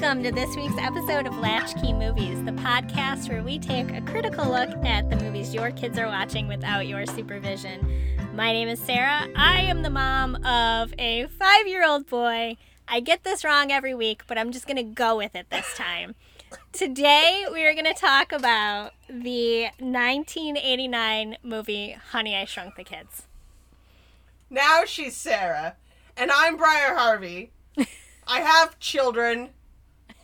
[0.00, 4.48] Welcome to this week's episode of Latchkey Movies, the podcast where we take a critical
[4.48, 7.84] look at the movies your kids are watching without your supervision.
[8.32, 9.26] My name is Sarah.
[9.34, 12.56] I am the mom of a five year old boy.
[12.86, 15.74] I get this wrong every week, but I'm just going to go with it this
[15.74, 16.14] time.
[16.70, 23.26] Today, we are going to talk about the 1989 movie Honey, I Shrunk the Kids.
[24.48, 25.74] Now she's Sarah,
[26.16, 27.50] and I'm Briar Harvey.
[28.28, 29.50] I have children.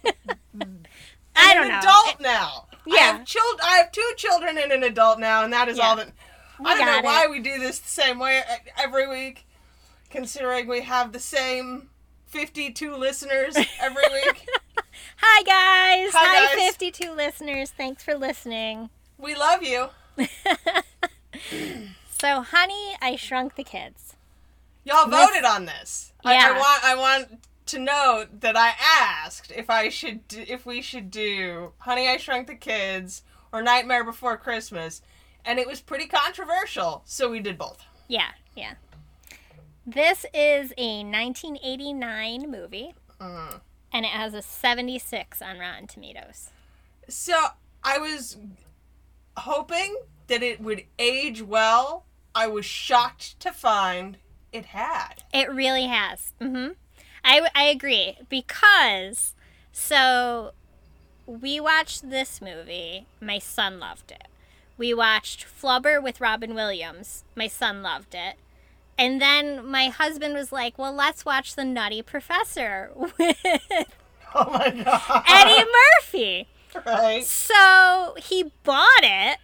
[0.04, 1.78] I I'm don't an know.
[1.78, 2.66] adult now.
[2.72, 2.98] I Yeah.
[3.16, 3.60] have children.
[3.66, 5.88] I have two children and an adult now, and that is Yeah.
[5.88, 6.08] all that.
[6.58, 8.42] We I don't know got why we do this the same way
[8.78, 9.44] every week,
[10.10, 11.90] considering we have the same
[12.26, 14.46] 52 listeners every week.
[15.18, 16.12] Hi, guys.
[16.12, 16.76] Hi, Hi, guys.
[16.76, 17.70] 52 listeners.
[17.70, 18.90] Thanks for listening.
[19.18, 19.88] we love you.
[22.16, 24.14] So, Honey, I Shrunk the Kids.
[24.84, 26.12] Y'all voted on this.
[26.24, 26.58] I, I Yeah.
[26.58, 26.84] want.
[26.84, 27.28] I want
[27.66, 32.16] to note that I asked if I should, do, if we should do "Honey, I
[32.18, 35.02] Shrunk the Kids" or "Nightmare Before Christmas,"
[35.44, 37.82] and it was pretty controversial, so we did both.
[38.08, 38.74] Yeah, yeah.
[39.86, 43.60] This is a 1989 movie, Mm.
[43.92, 46.50] and it has a 76 on Rotten Tomatoes.
[47.08, 47.34] So
[47.82, 48.38] I was
[49.36, 49.96] hoping
[50.28, 52.06] that it would age well.
[52.34, 54.16] I was shocked to find
[54.52, 55.22] it had.
[55.32, 56.32] It really has.
[56.40, 56.68] hmm
[57.24, 59.34] I, I agree because
[59.72, 60.52] so
[61.26, 63.06] we watched this movie.
[63.20, 64.28] My son loved it.
[64.76, 67.24] We watched Flubber with Robin Williams.
[67.34, 68.36] My son loved it.
[68.98, 73.36] And then my husband was like, "Well, let's watch The Nutty Professor with
[74.34, 75.24] Oh my god!
[75.28, 75.64] Eddie
[76.00, 76.48] Murphy."
[76.86, 77.24] right?
[77.24, 79.38] So he bought it,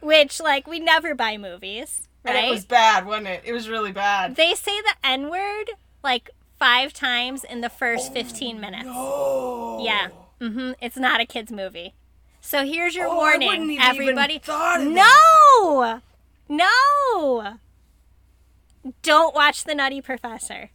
[0.00, 2.36] which like we never buy movies, right?
[2.36, 3.42] And it was bad, wasn't it?
[3.44, 4.36] It was really bad.
[4.36, 8.86] They say the N word like five times in the first 15 minutes.
[8.88, 9.84] Oh.
[9.84, 10.08] Yeah.
[10.40, 11.94] hmm It's not a kids movie.
[12.40, 14.40] So here's your Oh, warning, everybody.
[14.46, 16.00] no,
[16.48, 17.58] no.
[19.02, 20.68] Don't watch the Nutty Professor.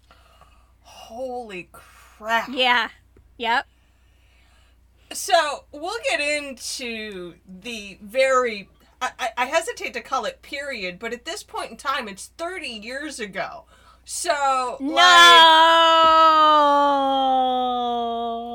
[0.81, 2.49] Holy crap!
[2.51, 2.89] Yeah.
[3.37, 3.67] Yep.
[5.13, 8.67] So we'll get into the very.
[9.01, 12.67] I- I hesitate to call it period, but at this point in time, it's 30
[12.67, 13.65] years ago.
[14.11, 14.95] So, like, No.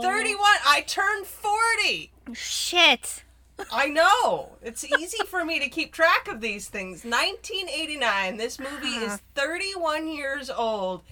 [0.03, 2.11] 31, I turned 40.
[2.33, 3.23] Shit.
[3.71, 4.57] I know.
[4.63, 7.05] It's easy for me to keep track of these things.
[7.05, 9.19] 1989, this movie is uh-huh.
[9.37, 11.03] 31 years old.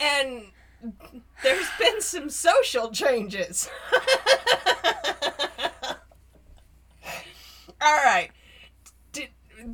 [0.00, 0.44] And
[1.42, 3.68] there's been some social changes.
[7.82, 8.30] All right.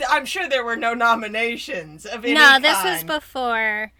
[0.08, 3.92] I'm sure there were no nominations of any No, this was before.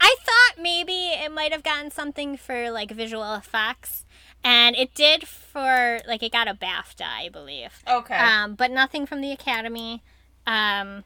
[0.00, 4.04] I thought maybe it might have gotten something for like visual effects,
[4.42, 7.82] and it did for like it got a BAFTA, I believe.
[7.88, 8.16] Okay.
[8.16, 10.02] Um, but nothing from the Academy.
[10.46, 11.04] Um,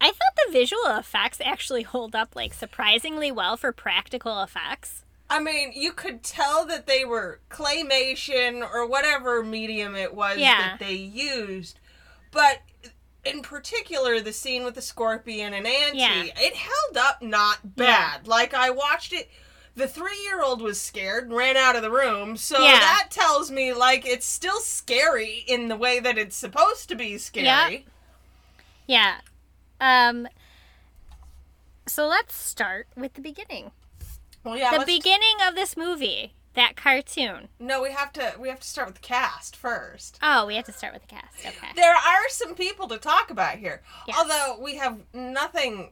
[0.00, 5.04] I thought the visual effects actually hold up like surprisingly well for practical effects.
[5.28, 10.70] I mean, you could tell that they were claymation or whatever medium it was Yeah.
[10.70, 11.78] that they used.
[12.32, 12.62] But
[13.24, 16.24] in particular, the scene with the scorpion and Auntie, Yeah.
[16.36, 18.26] it held up not bad.
[18.26, 19.30] Like, I watched it.
[19.76, 22.36] The three year old was scared and ran out of the room.
[22.36, 22.78] So Yeah.
[22.80, 27.18] that tells me, like, it's still scary in the way that it's supposed to be
[27.18, 27.86] scary.
[28.86, 29.20] Yeah.
[29.80, 30.28] Um.
[31.86, 33.70] So let's start with the beginning.
[34.44, 34.76] Well, yeah.
[34.78, 37.48] the beginning of this movie, that cartoon.
[37.58, 38.34] No, we have to.
[38.38, 40.18] We have to start with the cast first.
[40.22, 41.26] Oh, we have to start with the cast.
[41.46, 41.68] Okay.
[41.74, 43.82] There are some people to talk about here.
[44.06, 44.16] Yes.
[44.18, 45.90] Although we have nothing.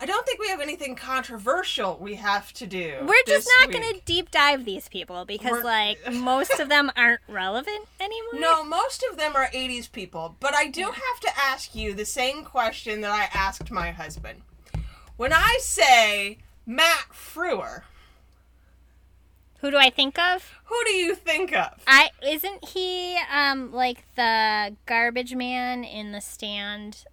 [0.00, 2.96] I don't think we have anything controversial we have to do.
[3.02, 6.90] We're just not going to deep dive these people because, We're- like, most of them
[6.96, 8.40] aren't relevant anymore.
[8.40, 12.04] No, most of them are 80s people, but I do have to ask you the
[12.04, 14.42] same question that I asked my husband.
[15.16, 17.82] When I say Matt Frewer,
[19.64, 20.52] Who do I think of?
[20.64, 21.82] who do you think of?
[21.86, 27.04] I isn't he um like the garbage man in the stand?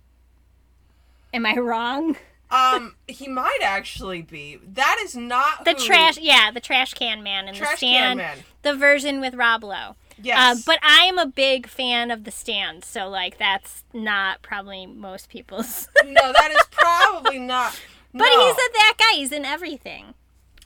[1.33, 2.17] Am I wrong?
[2.49, 4.59] Um, he might actually be.
[4.73, 7.79] That is not The who- trash, yeah, the trash can man in the stand.
[7.79, 8.37] can man.
[8.63, 9.95] The version with Rob Lowe.
[10.21, 10.37] Yes.
[10.37, 14.85] Uh, but I am a big fan of the stand, so like that's not probably
[14.85, 15.87] most people's.
[16.03, 17.79] no, that is probably not.
[18.11, 18.25] No.
[18.25, 19.15] but he's a, that guy.
[19.15, 20.13] He's in everything,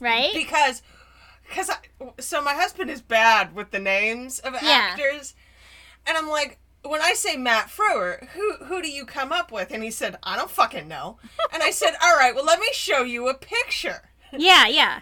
[0.02, 0.32] right?
[0.34, 0.82] because
[1.47, 1.77] because I,
[2.19, 4.62] so my husband is bad with the names of Yeah.
[4.92, 5.36] actors
[6.07, 9.71] and i'm like when i say matt frewer who who do you come up with
[9.71, 11.18] and he said i don't fucking know
[11.53, 15.01] and i said all right well let me show you a picture yeah, yeah.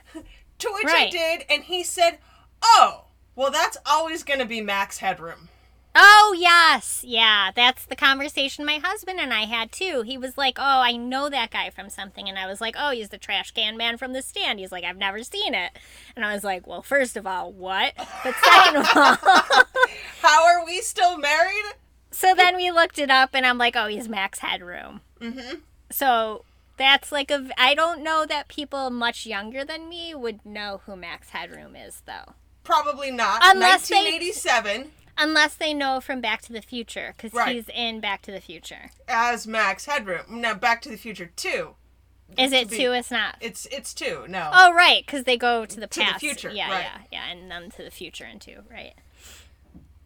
[0.60, 2.20] to which i did and he said
[2.66, 5.50] Oh, well, that's always going to be Max Headroom.
[5.96, 7.04] Oh, yes.
[7.08, 10.02] Yeah, that's the conversation my husband and I had too.
[10.02, 12.28] He was like, Oh, I know that guy from something.
[12.28, 14.60] And I was like, Oh, he's the trash can man from the stand.
[14.60, 15.72] He's like, I've never seen it.
[16.16, 17.94] And I was like, Well, first of all, what?
[18.24, 19.18] But second of all,
[20.22, 21.64] How are we still married?
[22.12, 25.02] so then we looked it up and I'm like, Oh, he's Max Headroom.
[25.22, 25.58] Mm-hmm.
[25.92, 26.44] So
[26.78, 27.50] that's like a.
[27.56, 32.02] I don't know that people much younger than me would know who Max Headroom is,
[32.08, 32.34] though.
[32.64, 33.42] Probably not.
[33.44, 37.56] Unless they- 1987 Unless they know from Back to the Future, because Right.
[37.56, 38.92] he's in Back to the Future.
[39.08, 40.42] as Max Headroom.
[40.42, 41.76] Now, Back to the Future 2.
[42.38, 42.94] Is it be- two?
[42.94, 43.36] It's not.
[43.42, 44.26] It's it's 2.
[44.28, 44.50] No.
[44.52, 46.20] Oh, right, because they go to the To the past.
[46.20, 46.82] future, Yeah, right.
[46.84, 48.96] yeah, yeah, and then to the future and two, right?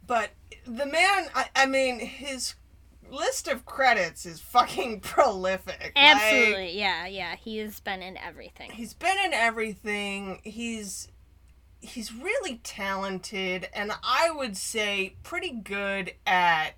[0.06, 0.32] But
[0.66, 2.56] the man, I, I mean, his
[3.10, 5.80] list of credits is fucking prolific.
[5.80, 7.36] Like, Absolutely, yeah, yeah.
[7.38, 8.72] He's been in everything.
[8.72, 10.42] he's been in everything.
[10.44, 11.08] He's
[11.90, 16.72] he's really talented and I would say pretty good at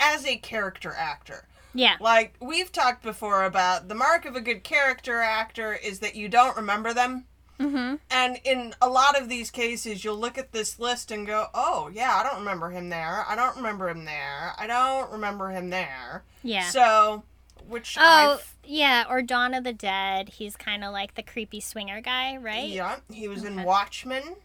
[0.00, 1.46] as a character actor.
[1.74, 6.16] Yeah, Like we've talked before about the mark of a good character actor is that
[6.16, 7.26] you don't remember them.
[7.60, 7.96] mm-hmm.
[8.10, 11.90] And in a lot of these cases, you'll look at this list and go, "Oh,
[11.92, 13.24] yeah, I don't remember him there.
[13.28, 14.52] I don't remember him there.
[14.58, 16.68] I don't remember him there." yeah.
[16.70, 17.24] So,
[17.68, 20.28] which oh, I've, yeah, or Dawn of the Dead.
[20.28, 22.68] He's kind of like the creepy swinger guy, right?
[22.68, 23.64] yeah, he was in Okay.
[23.64, 24.36] Watchmen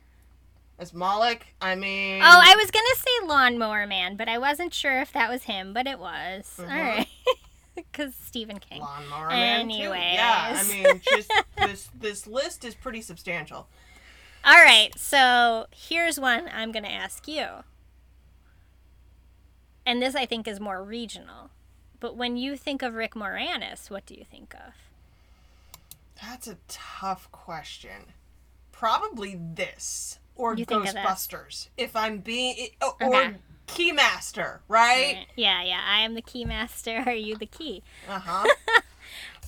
[0.80, 1.46] as Moloch.
[1.62, 5.30] I mean, Oh, I was gonna say Lawnmower Man, but I wasn't sure if that
[5.30, 6.56] was him, but it was.
[6.58, 6.64] Mhm.
[6.72, 7.08] All right,
[7.76, 8.80] because Stephen King.
[8.82, 9.76] Lawnmower Man too.
[9.76, 13.68] Yeah, I mean, just this this list is pretty substantial.
[14.46, 17.46] All right, so here's one I'm gonna ask you,
[19.86, 21.50] and this I think is more regional.
[22.04, 24.74] But when you think of Rick Moranis, what do you think of?
[26.22, 28.12] That's a tough question.
[28.74, 30.96] Probably this or You think of this?
[30.96, 31.70] Ghostbusters.
[31.78, 33.36] If I'm being or Okay.
[33.68, 35.28] Keymaster, right?
[35.38, 35.80] Yeah, yeah.
[35.82, 37.08] I am the Keymaster.
[37.08, 37.84] Are you the key?
[38.10, 38.50] Uh huh.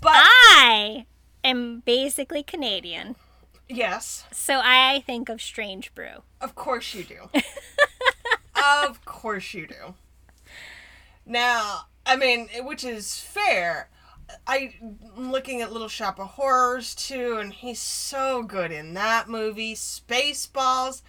[0.01, 1.05] but I
[1.43, 3.17] am basically Canadian,
[3.67, 6.23] yes, so I think of Strange Brew.
[6.39, 7.29] of course you do.
[8.85, 9.95] of course you do.
[11.25, 13.89] Now, I mean, which is fair.
[14.47, 19.75] I'm looking at Little Shop of Horrors too, and he's so good in that movie.
[19.75, 21.01] Spaceballs.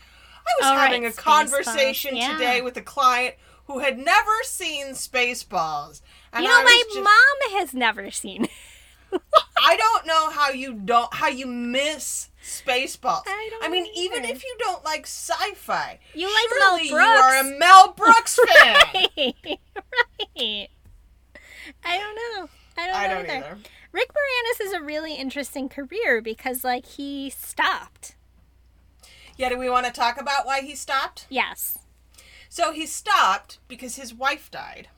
[0.47, 2.33] I was right, having a Spaceballs, conversation yeah.
[2.33, 3.35] today with a client
[3.67, 6.01] who had never seen Spaceballs.
[6.33, 8.45] And you know, my just- mom has never seen.
[8.45, 8.51] it.
[9.65, 13.23] I don't know how you don't how you miss Spaceballs.
[13.27, 16.89] I don't I mean, know even if you don't like sci-fi, You like Mel surely
[16.89, 18.77] you are a Mel Brooks fan.
[19.17, 19.35] right,
[20.37, 20.69] right.
[21.85, 22.49] I don't know.
[22.79, 23.47] I don't I know don't either.
[23.47, 23.59] either.
[23.93, 28.17] Rick Moranis is a really interesting career because, like, he stopped.
[29.37, 31.27] Yeah, do we want to talk about why he stopped?
[31.29, 31.79] Yes.
[32.49, 34.89] So he stopped because his wife died.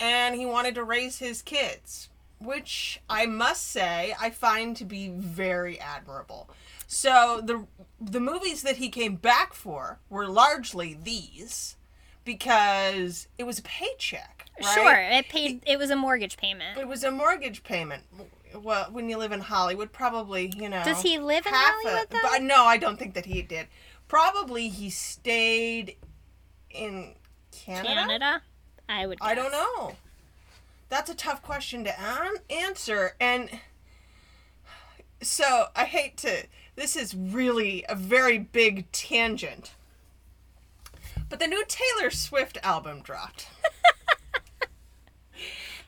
[0.00, 2.08] And he wanted to raise his kids,
[2.38, 6.48] which I must say I find to be very admirable.
[6.86, 7.66] So the
[8.00, 11.76] the movies that he came back for were largely these
[12.24, 14.74] because it was a paycheck, right?
[14.74, 14.94] Sure.
[14.94, 15.62] It paid.
[15.66, 16.78] It was a mortgage payment.
[16.78, 18.04] It was a mortgage payment.
[18.54, 20.82] Well, when you live in Hollywood, probably you know.
[20.84, 22.18] Does he live in Hollywood a?
[22.22, 23.68] But no, I don't think that he did.
[24.08, 25.96] Probably he stayed
[26.70, 27.14] in
[27.50, 27.94] Canada.
[27.94, 28.42] Canada.
[28.88, 29.18] I would.
[29.20, 29.96] I don't know.
[30.88, 33.48] That's a tough question to an- answer, and
[35.22, 36.46] so I hate to.
[36.76, 39.72] This is really a very big tangent.
[41.32, 43.48] But the new Taylor Swift album dropped.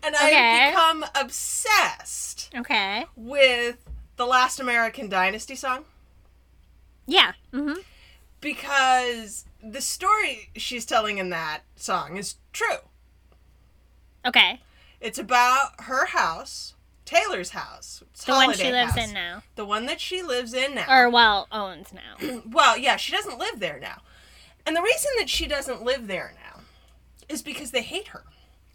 [0.03, 0.35] and Okay.
[0.35, 3.05] I've become obsessed Okay.
[3.15, 3.77] with
[4.17, 5.85] the Last American Dynasty song
[7.07, 7.33] Yeah.
[7.53, 7.81] Mm-hmm.
[8.41, 12.79] because the story she's telling in that song is true.
[14.25, 14.63] Okay.
[14.99, 16.73] It's about her house,
[17.05, 18.03] Taylor's house.
[18.25, 19.09] The one she lives House.
[19.09, 20.87] in now, The one that she lives in now.
[20.89, 22.41] or well owns now.
[22.51, 24.01] well, yeah, she doesn't live there now.
[24.67, 26.63] And the reason that she doesn't live there now
[27.29, 28.25] is because they hate her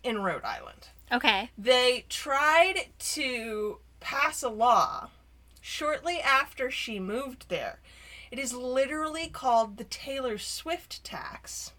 [0.03, 0.89] in Rhode Island.
[1.11, 1.49] Okay.
[1.57, 5.09] They tried to pass a law
[5.61, 7.79] shortly after she moved there.
[8.31, 11.73] It is literally called the Taylor Swift tax.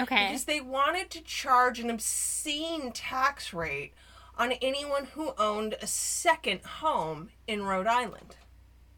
[0.00, 0.28] Okay.
[0.28, 3.94] because they wanted to charge an obscene tax rate
[4.36, 8.36] on anyone who owned a second home in Rhode Island.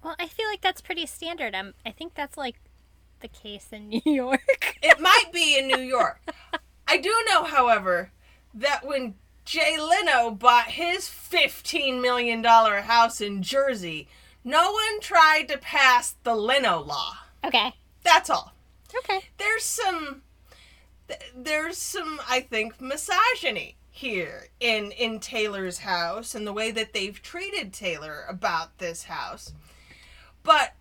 [0.03, 1.55] Well, I feel like that's pretty standard.
[1.55, 2.57] Um, I think that's like
[3.21, 4.79] the case in New York.
[4.83, 6.21] It might be in New York.
[6.87, 8.11] I do know, however,
[8.55, 14.09] that when Jay Leno bought his $15 million house in Jersey,
[14.45, 17.15] no one tried to pass the Leno law.
[17.45, 17.73] Okay.
[18.03, 18.53] That's all.
[18.97, 19.21] Okay.
[19.39, 20.23] There's some
[21.09, 26.93] th- there's some I think misogyny here in in Taylor's house and the way that
[26.93, 29.53] they've treated Taylor about this house.
[30.43, 30.75] But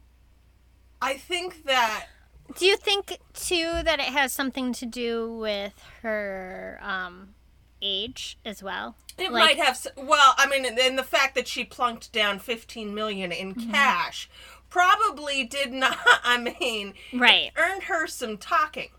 [1.02, 2.08] I think that
[2.58, 7.36] Do you think too that it has something to do with her um
[7.82, 8.96] age as well?
[9.18, 9.86] It Like- might have.
[9.96, 13.72] Well, I mean, and the fact that she plunked down fifteen million in Mm-hmm.
[13.72, 14.30] cash
[14.70, 15.98] probably did not.
[16.24, 17.52] I mean, Right.
[17.56, 18.90] earned her some talking.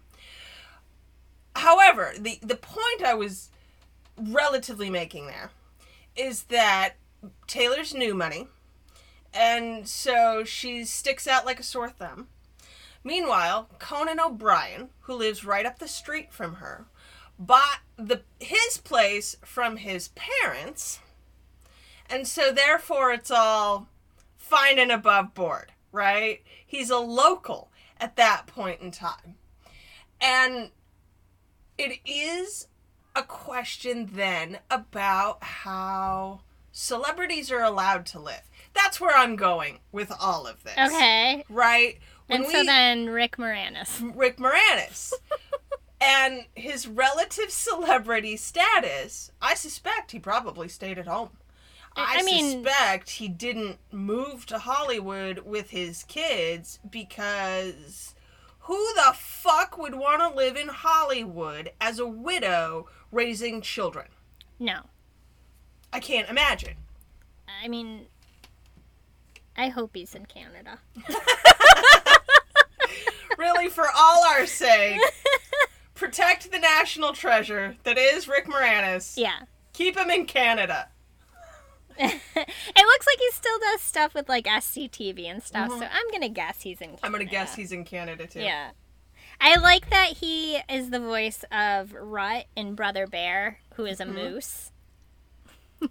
[1.57, 3.51] However, the the point I was
[4.17, 5.51] relatively making there
[6.17, 6.95] is that
[7.47, 8.47] Taylor's new money,
[9.35, 12.29] and so she sticks out like a sore thumb.
[13.03, 16.87] Meanwhile, Conan O'Brien, who lives right up the street from her,
[17.39, 21.01] bought the his place from his parents,
[22.09, 23.89] and so therefore it's all
[24.37, 26.43] fine and above board, right?
[26.67, 29.37] He's a local at that point in time.
[30.21, 30.71] And
[31.79, 32.67] it is
[33.17, 36.41] a question then about how
[36.73, 38.43] celebrities are allowed to live.
[38.75, 40.77] That's where I'm going with all of this.
[40.79, 41.45] Okay.
[41.49, 41.99] Right?
[42.31, 44.13] When And so then Rick Moranis.
[44.17, 45.13] Rick Moranis
[46.01, 51.31] and his relative celebrity status, I suspect he probably stayed at home.
[51.97, 58.15] I, I mean- suspect he didn't move to Hollywood with his kids because
[58.61, 64.07] who the fuck would want to live in Hollywood as a widow raising children?
[64.61, 64.83] No.
[65.93, 66.75] I can't imagine.
[67.61, 68.07] I mean
[69.57, 70.79] I hope he's in Canada.
[73.41, 75.01] Really, for all our sake,
[75.95, 79.15] protect the national treasure that is Rick Moranis.
[79.17, 79.39] Yeah.
[79.73, 80.89] Keep him in Canada.
[81.99, 86.29] it looks like he still does stuff with like SCTV and stuff, so I'm gonna
[86.29, 86.97] guess he's in Canada.
[86.99, 87.07] Mm-hmm.
[87.07, 88.41] I'm gonna guess he's in Canada too.
[88.41, 88.71] Yeah.
[89.41, 94.05] I like that he is the voice of Rutt in Brother Bear, who is a
[94.05, 94.15] Mm-hmm.
[94.17, 94.71] moose.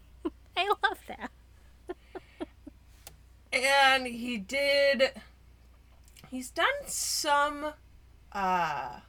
[0.56, 1.32] I love that.
[3.52, 5.12] And he did
[6.30, 7.74] he's done some
[8.32, 9.00] uh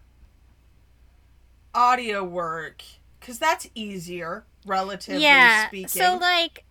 [1.75, 2.83] audio work
[3.21, 5.69] cuz that's easier relatively yeah.
[5.69, 5.89] speaking.
[5.89, 6.65] So like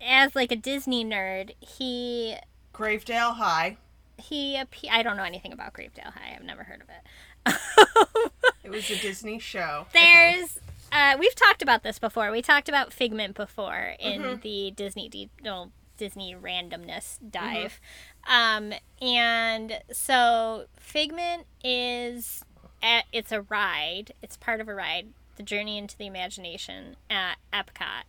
[0.00, 2.36] as like a Disney nerd, he
[2.72, 3.76] Gravedale High.
[4.18, 4.60] he
[4.90, 6.34] I don't know anything about Gravedale High.
[6.36, 8.30] I've never heard of it.
[8.64, 9.86] It was a Disney show.
[9.92, 10.58] There's
[10.90, 12.30] uh, we've talked about this before.
[12.30, 14.40] We talked about Figment before in Mm-hmm.
[14.40, 17.80] the Disney de- no, Disney randomness dive.
[18.28, 22.44] Um, and so Figment is
[22.82, 24.12] at, it's a ride.
[24.22, 28.04] It's part of a ride, the Journey into the Imagination at Epcot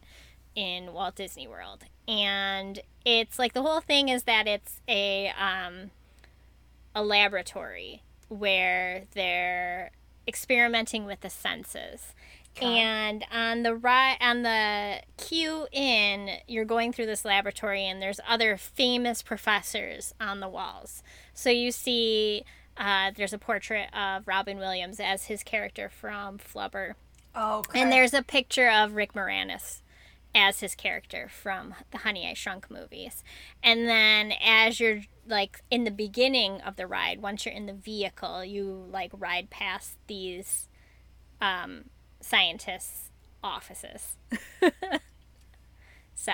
[0.56, 1.86] in Walt Disney World.
[2.08, 5.92] And it's like the whole thing is that it's a um,
[6.94, 9.92] a laboratory where they're
[10.28, 12.14] experimenting with the senses.
[12.64, 18.20] And on the right on the queue in, you're going through this laboratory and there's
[18.28, 21.04] other famous professors on the walls.
[21.34, 22.46] So you see
[22.78, 26.94] uh, there's a portrait of Robin Williams as his character from Flubber.
[27.36, 27.82] Okay.
[27.82, 29.82] And there's a picture of Rick Moranis
[30.34, 33.24] as his character from the Honey I Shrunk movies.
[33.64, 37.74] And then as you're like in the beginning of the ride, once you're in the
[37.74, 40.68] vehicle, you like ride past these
[41.42, 41.86] um,
[42.26, 43.10] scientists'
[43.44, 44.18] offices.
[46.16, 46.34] so,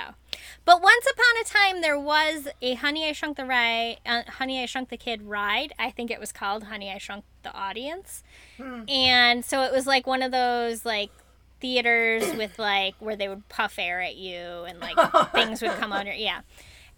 [0.64, 4.62] but once upon a time, there was a Honey I Shrunk the Ride, uh, Honey
[4.62, 5.74] I Shrunk the Kid ride.
[5.78, 8.24] I think it was called Honey I Shrunk the Audience,
[8.88, 11.12] and so it was like one of those like
[11.60, 14.98] theaters with like where they would puff air at you and like
[15.34, 16.14] things would come under.
[16.14, 16.42] Yeah.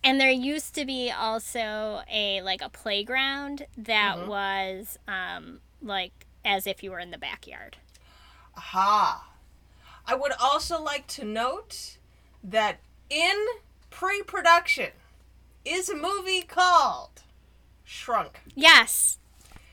[0.06, 6.68] And there used to be also a like a playground that was um like as
[6.68, 7.78] if you were in the backyard.
[8.58, 9.30] Aha.
[10.06, 11.98] I would also like to note
[12.44, 12.80] that
[13.10, 13.46] in
[13.90, 14.92] pre production
[15.66, 17.22] is a movie called
[17.84, 18.42] Shrunk.
[18.56, 19.18] Yes.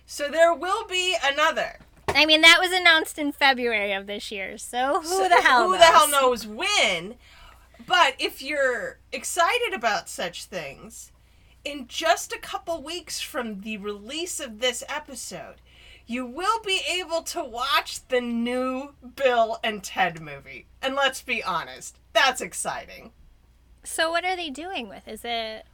[0.06, 1.78] So there will be another.
[2.08, 4.58] I mean that was announced in February of this year.
[4.58, 5.78] So who So the hell Who knows?
[5.80, 7.14] the hell knows when?
[7.86, 11.12] But if you're excited about such things,
[11.64, 15.56] in just a couple weeks from the release of this episode,
[16.06, 20.66] you will be able to watch the new Bill and Ted movie.
[20.82, 23.12] And let's be honest, that's exciting.
[23.84, 25.06] So what are they doing with?
[25.08, 25.64] Is it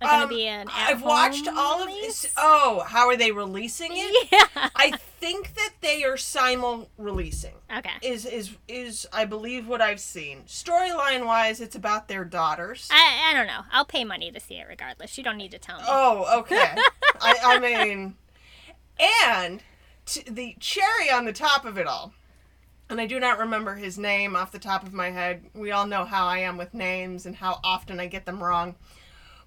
[0.00, 2.22] going to Um, be an I've watched all of release?
[2.22, 2.34] this.
[2.36, 4.28] Oh, how are they releasing it?
[4.32, 4.68] Yeah.
[4.76, 7.54] I think that they are simul releasing.
[7.76, 7.90] Okay.
[8.02, 10.42] Is is is I believe what I've seen.
[10.46, 12.88] Storyline wise, it's about their daughters.
[12.92, 13.62] I, I don't know.
[13.72, 15.18] I'll pay money to see it regardless.
[15.18, 15.84] You don't need to tell me.
[15.88, 16.74] Oh, okay.
[17.20, 18.14] I, I mean,
[19.00, 19.62] and
[20.06, 22.12] t- the cherry on the top of it all,
[22.90, 25.44] and I do not remember his name off the top of my head.
[25.54, 28.76] We all know how I am with names and how often I get them wrong.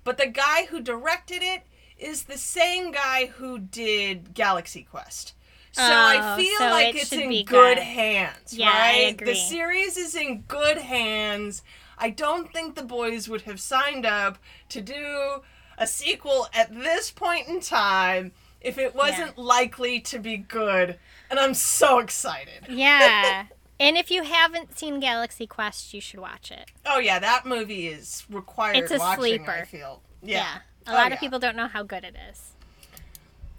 [0.03, 1.63] But the guy who directed it
[1.97, 5.33] is the same guy who did Galaxy Quest.
[5.71, 7.79] So I Oh, feel so like it it's in good, good.
[7.79, 9.13] hands, Yeah, I right?
[9.13, 9.23] agree.
[9.23, 11.63] The series is in good hands.
[11.97, 14.37] I don't think the boys would have signed up
[14.69, 15.43] to do
[15.77, 20.97] a sequel at this point in time if it wasn't likely to be good.
[21.29, 22.63] And I'm so excited.
[22.69, 23.45] Yeah.
[23.79, 26.69] and if you haven't seen Galaxy Quest, you should watch it.
[26.85, 29.65] Oh yeah, that movie is required It's a watching, I sleeper.
[29.67, 30.01] feel.
[30.21, 30.59] Yeah.
[30.87, 31.13] A Oh, lot yeah.
[31.15, 32.53] of people don't know how good it is.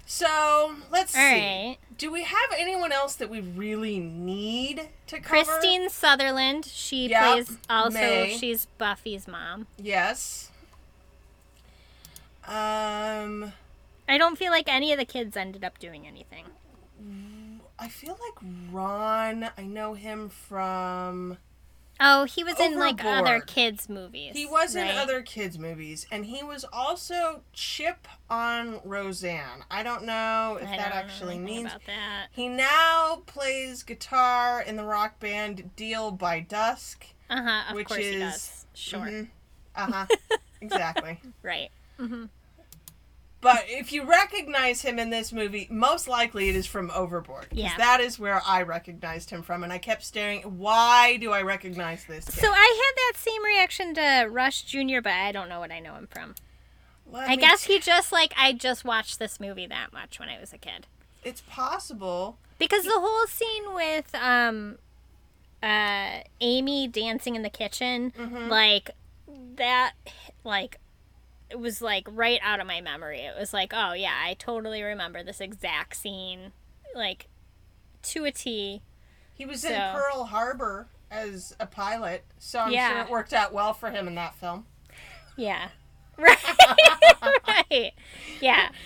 [0.06, 1.40] So let's All see.
[1.40, 1.76] right.
[1.96, 5.44] Do we have anyone else that we really need to cover?
[5.50, 8.36] Kristine Sutherland, she Yep, plays also Mae.
[8.38, 9.68] she's Buffy's mom.
[9.78, 10.50] Yes.
[12.46, 13.52] Um,
[14.12, 16.44] I don't feel like any of the kids ended up doing anything.
[17.78, 19.48] I feel like Ron.
[19.56, 21.38] I know him from.
[21.98, 24.36] Oh, he was in like other kids movies.
[24.36, 29.64] He was in other kids' movies, and he was also Chip on Roseanne.
[29.70, 31.70] I don't know if I that actually means.
[31.70, 32.26] about that.
[32.32, 37.06] He now plays guitar in the rock band Deal by Dusk.
[37.30, 37.74] Uh huh.
[37.74, 38.66] Which is-.
[38.74, 39.26] Sure.
[39.74, 40.06] Uh huh.
[40.60, 41.18] exactly.
[41.42, 41.70] Right.
[41.98, 42.26] Mm-hmm.
[43.42, 47.48] But if you recognize him in this movie, most likely it is from Overboard.
[47.52, 47.76] Yeah.
[47.76, 49.62] that is where I recognized him from.
[49.64, 50.42] And I kept staring.
[50.42, 52.34] Why do I recognize this kid?
[52.34, 55.80] So I had that same reaction to Russ Jr., but I don't know what I
[55.80, 56.36] know him from.
[57.10, 60.28] Let I guess t- he just like I just watched this movie that much when
[60.30, 60.86] I was a kid.
[61.24, 62.38] It's possible.
[62.58, 64.78] Because the whole scene with um
[65.62, 68.48] uh Amy dancing in the kitchen, Mm-hmm.
[68.48, 68.92] like
[69.56, 69.92] that
[70.44, 70.78] like
[71.52, 73.20] it was like right out of my memory.
[73.20, 76.52] It was like, oh yeah, I totally remember this exact scene
[76.94, 77.28] like
[78.04, 78.82] to a T.
[79.34, 82.24] He was in Pearl Harbor as a pilot.
[82.38, 82.88] So I'm Yeah.
[82.90, 84.66] sure it worked out well for him in that film.
[85.36, 85.68] Yeah.
[86.18, 86.38] Right.
[87.48, 87.92] right.
[88.40, 88.68] Yeah.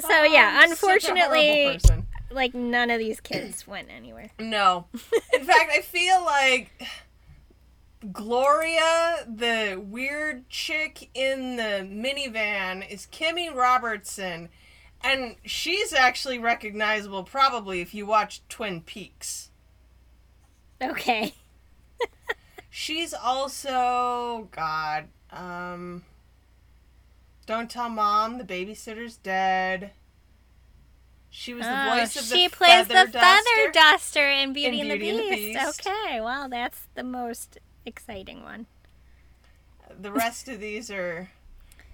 [0.00, 1.80] So yeah, a horrible unfortunately,
[2.30, 4.30] like none of these kids went anywhere.
[4.38, 4.86] No.
[5.32, 6.70] In fact, I feel like
[8.12, 14.48] Gloria, the weird chick in the minivan, is Kimmy Robertson.
[15.02, 19.50] And she's actually recognizable probably if you watch Twin Peaks.
[20.82, 21.34] Okay.
[22.70, 26.04] She's also God, um
[27.46, 29.90] Don't Tell Mom, the babysitter's dead.
[31.30, 34.80] She was the Oh, voice of the she plays feather the feather duster in Beauty,
[34.80, 35.58] In and, Beauty the and the Beast.
[35.64, 35.86] Beast.
[35.86, 37.58] Okay, well, that's the most
[37.88, 38.66] exciting one.
[40.00, 41.30] The rest of these are.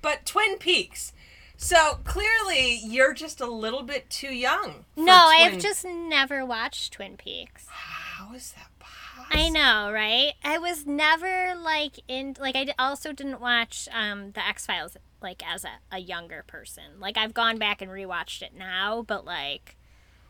[0.02, 1.12] But Twin Peaks.
[1.56, 4.84] So clearly, you're just a little bit too young.
[4.96, 7.66] No, I've just never watched Twin Peaks.
[7.70, 9.26] How is that possible?
[9.30, 10.34] I know, right?
[10.44, 15.42] I was never like in like I also didn't watch um the X Files like
[15.48, 16.84] as a, a younger person.
[16.98, 19.76] Like I've gone back and rewatched it now, but like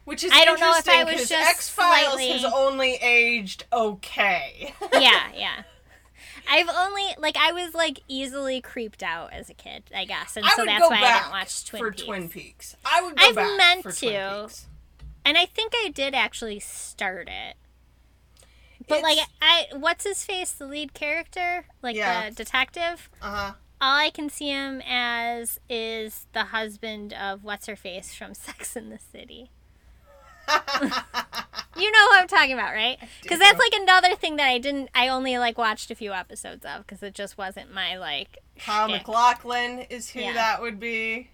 [0.04, 2.92] Which is I don't know if I interesting was just X Files slightly- has only
[2.96, 4.74] aged okay.
[4.92, 5.62] yeah, yeah.
[6.50, 10.44] I've only like I was like easily creeped out as a kid, I guess, and
[10.44, 12.02] I so that's why I didn't watch Twin for Peaks.
[12.04, 12.76] Twin Peaks.
[12.84, 14.48] I would go I've back meant for Twin to.
[15.24, 17.56] And I think I did actually start it.
[18.86, 21.64] But like I what's his face, the lead character?
[21.80, 22.28] Like Yeah.
[22.28, 23.08] the detective?
[23.22, 23.54] Uh-huh.
[23.80, 28.76] All I can see him as is the husband of what's her face from Sex
[28.76, 29.50] in the City.
[31.76, 32.98] You know what I'm talking about, right?
[33.20, 34.90] Because that's like another thing that I didn't.
[34.94, 38.38] I only like watched a few episodes of because it just wasn't my like.
[38.60, 39.00] Kyle shtick.
[39.04, 40.34] MacLachlan is who Yeah.
[40.34, 41.30] that would be.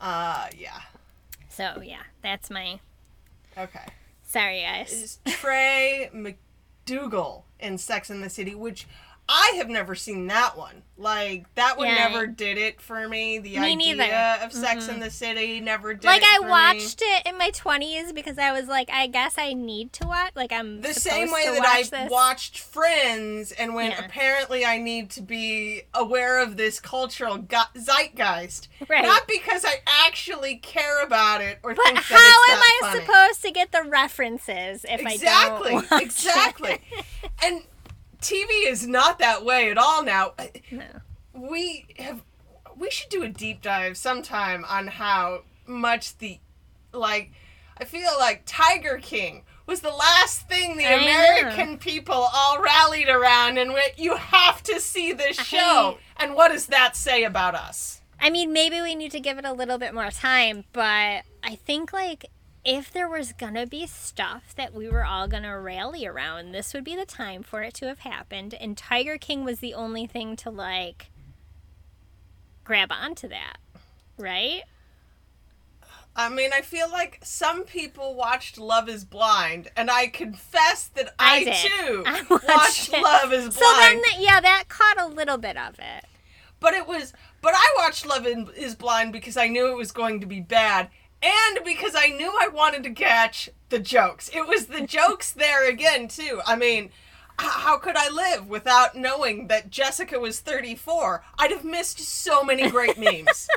[0.00, 0.82] Uh, yeah.
[1.48, 2.78] So yeah, that's my.
[3.58, 3.86] Okay.
[4.22, 4.92] Sorry, guys.
[4.92, 8.86] Is Trey MacDougal in Sex in the City, which
[9.28, 10.82] I have never seen that one.
[10.98, 12.08] Like that one Yeah.
[12.08, 13.38] never did it for me.
[13.38, 14.44] The Me idea neither.
[14.44, 14.94] of Sex mm-hmm.
[14.94, 16.50] in the City never did Like it I for me.
[16.50, 20.32] watched it in my 20s because I was like, I guess I need to watch.
[20.36, 22.10] Like I'm the same way that I this.
[22.10, 24.04] watched Friends, and when Yeah.
[24.04, 29.02] apparently I need to be aware of this cultural go- zeitgeist, Right.
[29.02, 33.00] not because I actually care about it or But think how am I funny.
[33.00, 37.04] supposed to get the references if exactly, I don't watch exactly, it?
[37.42, 37.62] and
[38.22, 40.32] TV is not that way at all now.
[40.70, 40.84] no.
[41.34, 42.22] we have
[42.76, 46.38] we should do a deep dive sometime on how much the
[46.92, 47.32] like
[47.76, 51.02] I feel like Tiger King was the last thing the I know.
[51.02, 55.98] American people all rallied around and went, you have to see this show.
[56.16, 58.00] And what does that say about us?
[58.20, 61.56] I mean, maybe we need to give it a little bit more time, but I
[61.64, 62.26] think like
[62.64, 66.84] if there was gonna be stuff that we were all gonna rally around, this would
[66.84, 68.54] be the time for it to have happened.
[68.54, 71.10] And Tiger King was the only thing to like
[72.64, 73.58] grab onto that,
[74.16, 74.62] right?
[76.14, 81.14] I mean, I feel like some people watched Love is Blind, and I confess that
[81.18, 82.92] I, I too I watched watched.
[82.92, 83.52] Love is Blind.
[83.54, 86.04] So then, that, yeah, that caught a little bit of it.
[86.60, 90.20] But it was, but I watched Love is Blind because I knew it was going
[90.20, 90.90] to be bad,
[91.22, 94.30] and because I knew I wanted to catch the jokes.
[94.34, 96.40] It was the jokes there again too.
[96.46, 96.90] I mean,
[97.38, 101.24] how could I live without knowing that Jessica was 34?
[101.38, 103.48] I'd have missed so many great memes.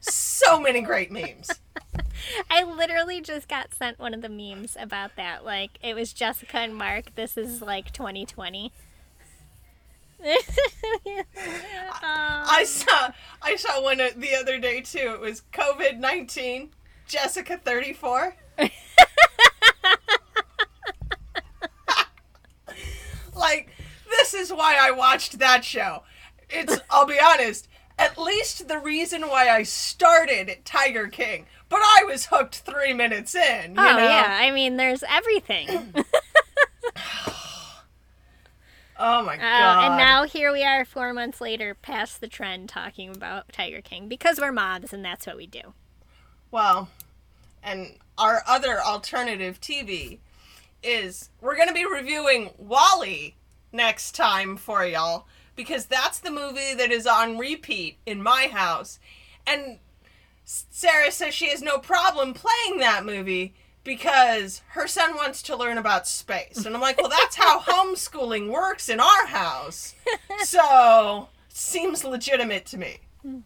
[0.00, 1.50] so many great memes.
[2.50, 5.44] I literally just got sent one of the memes about that.
[5.44, 7.14] Like it was Jessica and Mark.
[7.14, 8.72] This is like 2020.
[12.02, 15.12] I um, saw I saw one the other day too.
[15.14, 16.70] It was COVID nineteen,
[17.08, 18.36] Jessica thirty four.
[23.34, 23.70] like
[24.10, 26.02] this is why I watched that show.
[26.50, 27.68] It's I'll be honest,
[27.98, 31.46] at least the reason why I started Tiger King.
[31.68, 33.74] But I was hooked three minutes in.
[33.74, 33.98] You oh know?
[33.98, 35.94] yeah, I mean, there's everything.
[39.00, 39.86] Oh my Uh, god.
[39.86, 44.08] and now here we are, four months later, past the trend, talking about Tiger King
[44.08, 45.60] because we're moms and that's what we do.
[46.50, 46.88] Well,
[47.62, 50.18] and our other alternative TV
[50.82, 53.34] is we're going to be reviewing WALL-E
[53.72, 58.98] next time for y'all because that's the movie that is on repeat in my house.
[59.46, 59.78] And
[60.44, 65.78] Sarah says she has no problem playing that movie because her son wants to learn
[65.78, 66.64] about space.
[66.64, 69.94] And I'm like, well, that's how homeschooling works in our house.
[70.44, 72.98] So, seems legitimate to me.
[73.22, 73.38] Hmm.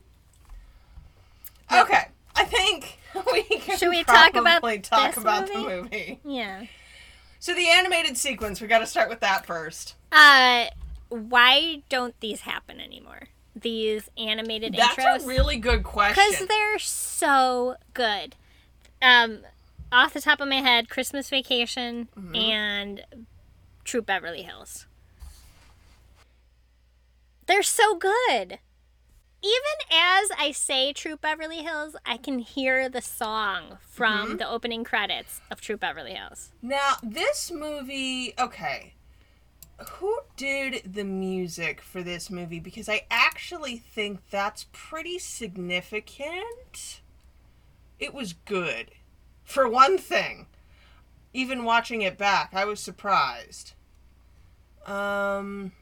[1.73, 2.05] Okay,
[2.43, 2.99] I think
[3.33, 5.69] we can Should we talk about probably talk this about the movie?
[5.83, 6.21] movie.
[6.25, 6.65] Yeah.
[7.39, 9.95] So the animated sequence, we got to start with that first.
[10.11, 10.67] Uh,
[11.09, 13.29] why don't these happen anymore?
[13.55, 15.03] These animated That's intros.
[15.05, 16.25] That's a really good question.
[16.31, 18.35] because they're so good.
[19.03, 19.41] Um,
[19.91, 22.35] off the top of my head, Christmas Vacation Mm-hmm.
[22.37, 23.05] and
[23.85, 24.87] Troop Beverly Hills.
[27.47, 28.59] They're so good.
[29.45, 34.37] Even as I say Troop Beverly Hills, I can hear the song from Mm-hmm.
[34.37, 36.51] the opening credits of Troop Beverly Hills.
[36.63, 38.95] Now, this movie, okay.
[39.95, 42.61] Who did the music for this movie?
[42.61, 47.01] Because I actually think that's pretty significant.
[47.99, 48.93] It was good.
[49.43, 50.47] For one thing,
[51.35, 53.73] even watching it back, I was surprised.
[54.87, 55.73] Um,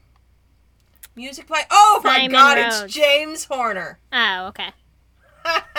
[1.15, 2.81] music by oh my god, Rhodes.
[2.83, 3.99] it's James Horner.
[4.11, 4.69] Oh, okay.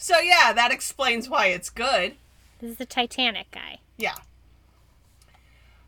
[0.00, 2.14] So yeah, that explains why it's good.
[2.60, 3.80] This is the Titanic guy.
[3.98, 4.14] Yeah.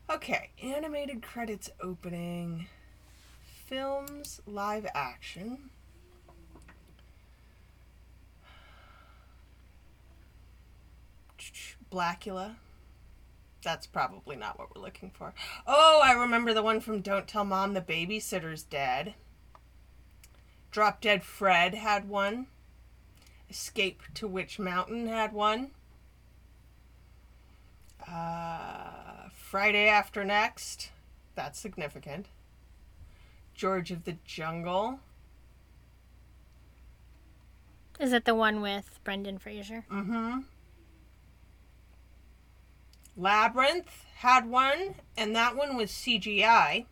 [0.09, 2.67] Okay, animated credits opening.
[3.65, 5.69] Films, live action.
[11.89, 12.55] Blackula.
[13.63, 15.33] That's probably not what we're looking for.
[15.67, 19.13] Oh, I remember the one from Don't Tell Mom the Babysitter's Dead.
[20.71, 22.47] Drop Dead Fred had one.
[23.49, 25.71] Escape to Witch Mountain had one.
[28.07, 30.91] Uh, Friday After Next.
[31.35, 32.27] That's significant.
[33.53, 34.99] George of the Jungle.
[37.99, 39.85] Is it the one with Brendan Fraser?
[39.91, 40.39] Mm-hmm.
[43.17, 46.85] Labyrinth had one, and that one was CGI.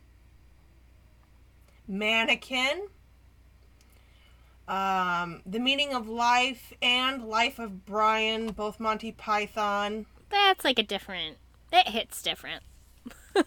[1.88, 2.88] Mannequin.
[4.68, 10.06] Um, the Meaning of Life and Life of Brian, both Monty Python.
[10.30, 11.38] That's like a different.
[11.72, 12.62] It hits different.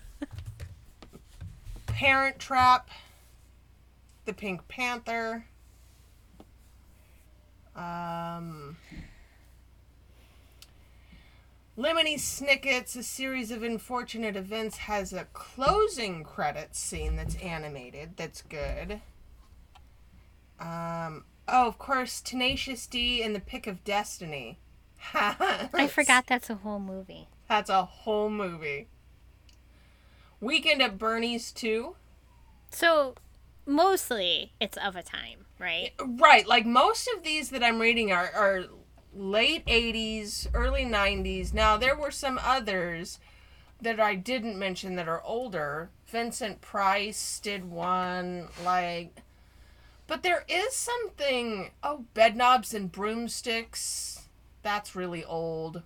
[1.86, 2.90] Parent Trap,
[4.26, 5.46] The Pink Panther,
[7.76, 8.78] um,
[11.76, 18.44] Lemony Snicket's A Series of Unfortunate Events has a closing credits scene that's animated, that's
[18.44, 19.02] good.
[20.60, 24.60] Um, oh, of course, Tenacious D and The Pick of Destiny.
[25.16, 27.28] I forgot that's a whole movie.
[27.50, 28.88] That's a whole movie.
[30.40, 31.96] Weekend at Bernie's too.
[32.70, 33.16] So,
[33.66, 35.92] mostly it's of a time, right?
[36.00, 38.66] Right, like most of these that I'm reading are, are
[39.16, 41.54] late 80s, early 90s.
[41.54, 43.20] Now, there were some others
[43.82, 45.90] that I didn't mention that are older.
[46.08, 49.22] Vincent Price did one, like.
[50.08, 51.72] But there is something.
[51.84, 54.28] Oh, Bedknobs and Broomsticks.
[54.62, 55.84] That's really old.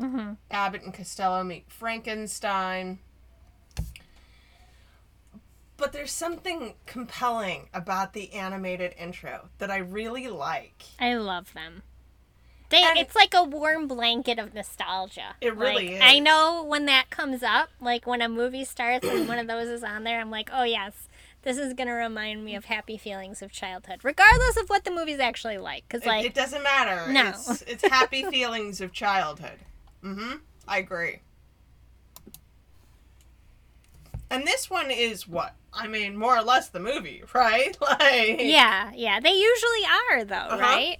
[0.00, 0.34] Mm-hmm.
[0.50, 2.98] Abbott and Costello meet Frankenstein.
[5.76, 10.82] But there's something compelling about the animated intro that I really like.
[10.98, 11.82] I love them.
[12.70, 15.36] They, it's like a warm blanket of nostalgia.
[15.40, 19.26] It really Like, I know when that comes up, like when a movie starts and
[19.26, 21.08] one of those is on there, I'm like, oh yes,
[21.42, 25.18] this is gonna remind me of happy feelings of childhood, regardless of what the movie's
[25.18, 25.84] actually like.
[25.88, 27.10] Because It- like, it doesn't matter.
[27.10, 27.28] No.
[27.30, 29.60] It's, it's happy feelings of childhood.
[30.04, 30.36] Mm-hmm.
[30.66, 31.20] I agree.
[34.30, 35.54] And this one is what?
[35.72, 37.76] I mean, more or less the movie, right?
[37.80, 40.58] Like yeah, yeah, they usually are though, Uh-huh.
[40.60, 40.96] right?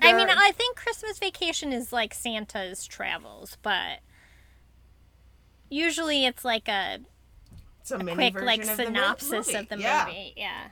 [0.00, 4.00] I mean, I think Christmas Vacation is like Santa's travels, but
[5.70, 7.00] usually it's like a
[7.80, 9.58] it's a, mini quick like of the synopsis movie.
[9.58, 10.04] of the Yeah.
[10.06, 10.34] movie.
[10.36, 10.68] Yeah.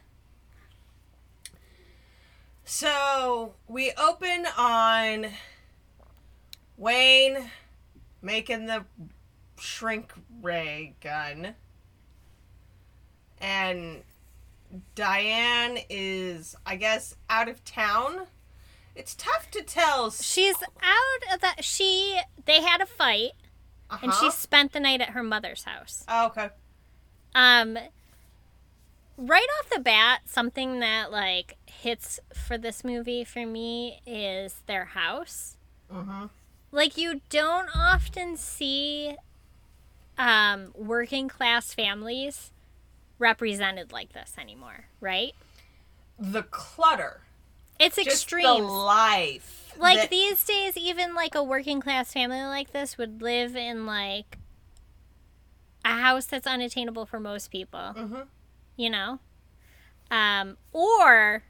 [2.64, 5.28] So we open on
[6.76, 7.50] Wayne
[8.22, 8.84] making the
[9.58, 10.12] shrink
[10.42, 11.54] ray gun.
[13.40, 14.02] And
[14.94, 18.26] Diane is, I guess, out of town.
[18.96, 20.11] It's tough to tell.
[20.11, 21.62] She's out of that.
[21.64, 23.32] She they had a fight,
[23.90, 24.30] and she Uh-huh.
[24.30, 26.04] spent the night at her mother's house.
[26.09, 26.48] Oh, okay.
[27.35, 27.78] Um,
[29.18, 34.87] right off the bat, something that like hits for this movie for me is their
[34.87, 35.56] house.
[35.92, 36.26] Mm-hmm.
[36.72, 39.16] Like you don't often see
[40.18, 42.50] um, working class families
[43.18, 45.35] represented like this anymore, right?
[46.18, 47.20] The clutter.
[47.78, 48.44] It's Just extreme.
[48.44, 49.74] the life.
[49.78, 53.84] like that- these days even like a working class family like this would live in
[53.86, 54.38] like
[55.84, 58.26] a house that's unattainable for most people Mhm.
[58.76, 59.18] you know
[60.10, 61.42] um or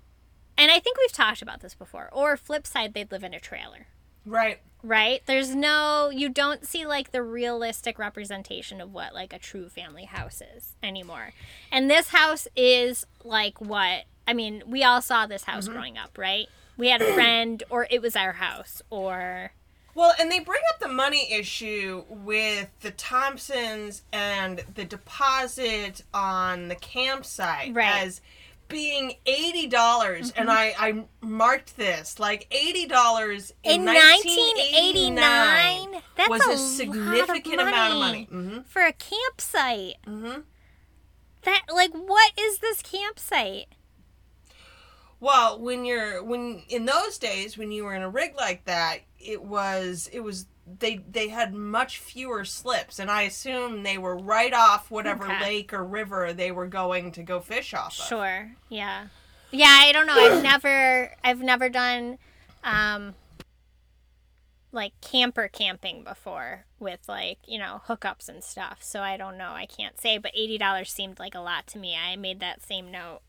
[0.58, 3.40] and i think we've talked about this before or flip side they'd live in a
[3.40, 3.86] trailer
[4.24, 4.60] Right.
[4.82, 9.68] right there's no you don't see like the realistic representation of what like a true
[9.68, 11.32] family house is anymore
[11.70, 16.16] and this house is like what i mean we all saw this house growing up
[16.18, 16.46] right?
[16.78, 19.52] We had a friend or it was our house or
[19.94, 26.68] Well, and they bring up the money issue with the Thompsons and the deposit on
[26.68, 28.02] the campsite Right.
[28.02, 28.20] as
[28.68, 36.02] being eighty dollars, and I I marked this like eighty dollars in, in 1989 1989
[36.16, 38.24] that's was a, a significant amount of money.
[38.24, 39.96] hmm for a campsite.
[40.04, 40.40] Hmm
[41.42, 43.66] that like what is this campsite
[45.20, 49.00] Well, when you're when in those days when you were in a rig like that,
[49.18, 50.46] it was it was
[50.80, 55.40] they they had much fewer slips, and I assume they were right off whatever Okay.
[55.42, 58.06] lake or river they were going to go fish off of.
[58.06, 58.52] Sure.
[58.68, 59.06] Yeah.
[59.52, 60.14] Yeah, I don't know.
[60.14, 62.18] I've never I've never done
[62.62, 63.14] um
[64.72, 68.82] like camper camping before with like, you know, hookups and stuff.
[68.82, 69.52] So I don't know.
[69.52, 71.96] I can't say, but $80 seemed like a lot to me.
[71.96, 73.20] I made that same note.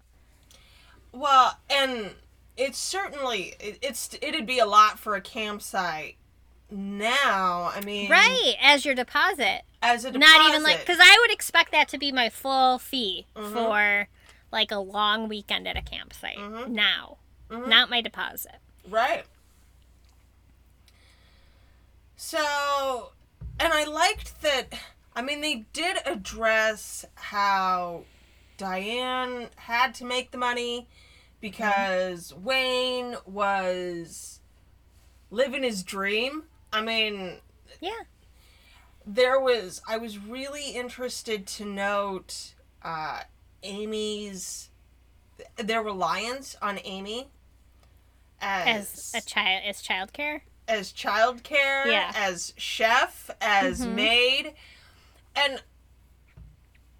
[1.17, 2.11] Well, and
[2.55, 6.15] it's certainly it, it's it'd be a lot for a campsite
[6.69, 7.71] now.
[7.73, 9.61] I mean, Right, as your deposit.
[9.81, 12.77] As a deposit, Not even like cuz I would expect that to be my full
[12.77, 13.53] fee Mhm.
[13.53, 14.07] for
[14.51, 16.37] like a long weekend at a campsite.
[16.37, 16.69] Mhm.
[16.69, 17.17] Now.
[17.49, 17.67] Mhm.
[17.67, 18.55] Not my deposit.
[18.87, 19.25] Right.
[22.15, 23.11] So,
[23.59, 24.73] and I liked that.
[25.15, 28.03] I mean, they did address how
[28.57, 30.87] Diane had to make the money
[31.39, 34.39] because Wayne was
[35.29, 36.43] living his dream.
[36.73, 37.37] I mean,
[37.79, 38.03] Yeah.
[39.05, 39.81] there was.
[39.87, 43.23] I was really interested to note uh,
[43.63, 44.69] Amy's.
[45.57, 47.29] Their reliance on Amy
[48.41, 50.41] As a child as childcare.
[50.67, 52.11] as childcare, Yeah.
[52.15, 53.93] as chef, as Mhm.
[53.93, 54.53] maid.
[55.35, 55.61] And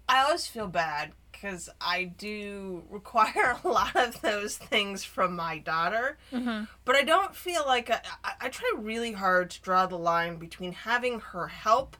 [0.08, 5.58] I always feel bad because I do require a lot of those things from my
[5.58, 6.18] daughter.
[6.32, 6.68] Mhm.
[6.84, 10.36] But I don't feel like I, I, I try really hard to draw the line
[10.36, 11.96] between having her help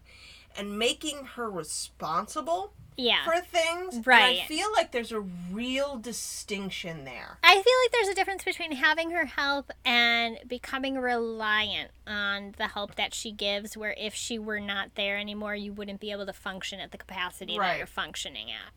[0.57, 3.25] and making her responsible Yeah.
[3.25, 3.95] for things.
[3.97, 7.39] And I feel like there's a real distinction there.
[7.45, 12.67] I feel like there's a difference between having her help and becoming reliant on the
[12.69, 16.27] help that she gives, where if she were not there anymore, you wouldn't be able
[16.27, 18.73] to function at the capacity that you're functioning at.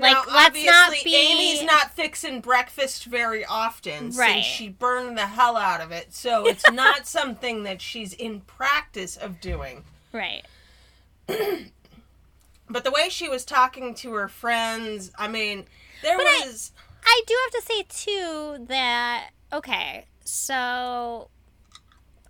[0.00, 1.16] Like, now, let's not obviously, be.
[1.16, 4.34] Amy's not fixing breakfast very often Right.
[4.34, 6.12] since she burned the hell out of it.
[6.14, 9.84] So it's not something that she's in practice of doing.
[10.12, 10.44] Right.
[12.70, 15.66] But the way she was talking to her friends, I mean,
[16.02, 16.70] there But was.
[17.04, 21.28] I do have to say too that okay, so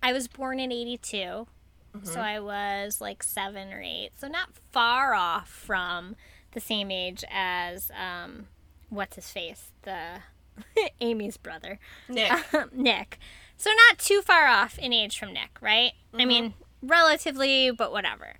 [0.02, 2.04] I was born in '82, mm-hmm.
[2.04, 6.16] so I was like seven or eight, so not far off from
[6.52, 8.46] the same age as um,
[8.88, 10.20] what's his face, the
[11.00, 12.32] Amy's brother, Nick.
[12.72, 13.18] Nick.
[13.56, 15.92] So not too far off in age from Nick, right?
[16.14, 18.36] I mean, relatively, but whatever.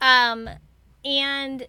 [0.00, 0.48] Um,
[1.04, 1.66] and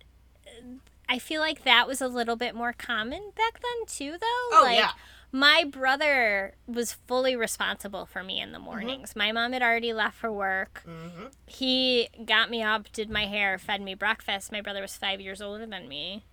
[1.09, 4.49] I feel like that was a little bit more common back then too, though.
[4.53, 4.91] Oh, like, yeah.
[5.31, 9.15] My brother was fully responsible for me in the mornings.
[9.15, 10.83] My mom had already left for work.
[10.85, 14.51] hmm He got me up, did my hair, fed me breakfast.
[14.51, 16.25] My brother was five years older than me.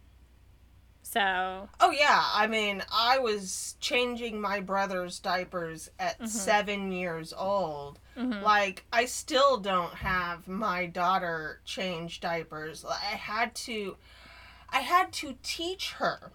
[1.03, 6.27] So, Oh yeah, I mean, I was changing my brother's diapers at Mm-hmm.
[6.27, 7.99] seven years old.
[8.17, 8.43] mhm.
[8.43, 12.85] Like, I still don't have my daughter change diapers.
[12.85, 13.97] I had to,
[14.71, 16.33] I had to teach her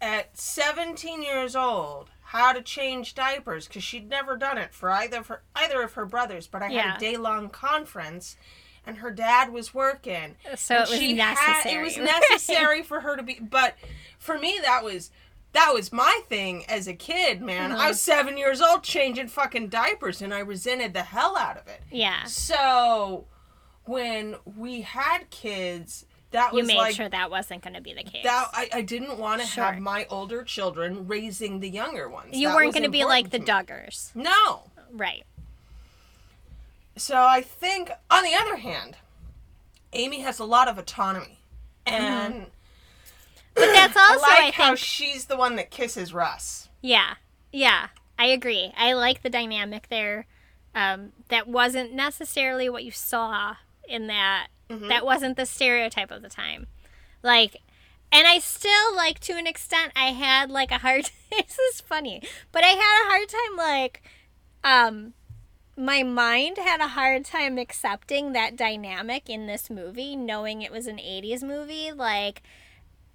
[0.00, 5.22] at 17 years old how to change diapers because she'd never done it for either
[5.22, 6.46] for either of her brothers.
[6.46, 8.36] But I had a day long conference,
[8.86, 10.36] and her dad was working.
[10.56, 11.74] so it was she necessary.
[11.74, 11.96] Had, it was
[12.30, 13.38] necessary for her to be.
[13.40, 13.76] But
[14.18, 15.10] for me, that was
[15.52, 17.70] that was my thing as a kid, man.
[17.70, 17.80] Mm-hmm.
[17.80, 21.66] I was seven years old changing fucking diapers, and I resented the hell out of
[21.66, 21.80] it.
[21.90, 22.24] yeah.
[22.24, 23.26] So
[23.84, 27.94] when we had kids, that You was made like sure that wasn't going to be
[27.94, 28.22] the case.
[28.24, 28.48] that.
[28.52, 29.64] I, I didn't want to Sure.
[29.64, 32.36] have my older children raising the younger ones.
[32.36, 33.38] you That weren't going to be like the.
[33.40, 34.14] Duggars.
[34.14, 34.64] No.
[34.92, 35.24] Right.
[36.96, 38.96] So I think, on the other hand,
[39.92, 41.38] Amy has a lot of autonomy,
[41.86, 42.46] and
[43.54, 46.68] But that's also I like I how she's the one that kisses Russ.
[46.82, 47.14] yeah,
[47.52, 47.88] yeah,
[48.18, 48.72] I agree.
[48.76, 50.26] I like the dynamic there.
[50.74, 53.54] Um, that wasn't necessarily what you saw
[53.88, 54.48] in that.
[54.68, 54.88] Mm-hmm.
[54.88, 56.66] That wasn't the stereotype of the time.
[57.22, 57.56] Like,
[58.12, 59.92] and I still like to an extent.
[59.96, 61.10] I had like a hard.
[61.30, 64.02] this is funny, but I had a hard time like,
[64.64, 65.14] um,
[65.76, 70.86] my mind had a hard time accepting that dynamic in this movie, knowing it was
[70.86, 71.92] an '80s movie.
[71.92, 72.42] Like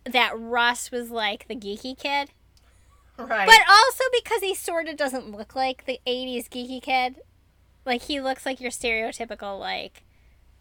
[0.05, 2.31] that Russ was like the geeky kid.
[3.17, 3.45] Right.
[3.45, 7.21] But also because he sort of doesn't look like the 80s geeky kid.
[7.85, 10.03] Like he looks like your stereotypical like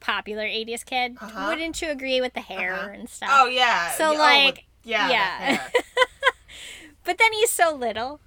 [0.03, 1.17] popular 80s kid.
[1.21, 1.47] Uh-huh.
[1.49, 2.89] Wouldn't you agree with the hair Uh-huh.
[2.91, 3.31] and stuff?
[3.33, 3.91] oh yeah.
[3.93, 5.09] So, Yeah, oh, like, with- yeah.
[5.11, 5.69] yeah.
[7.05, 8.21] But then he's so little.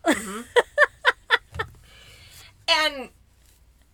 [2.67, 3.09] and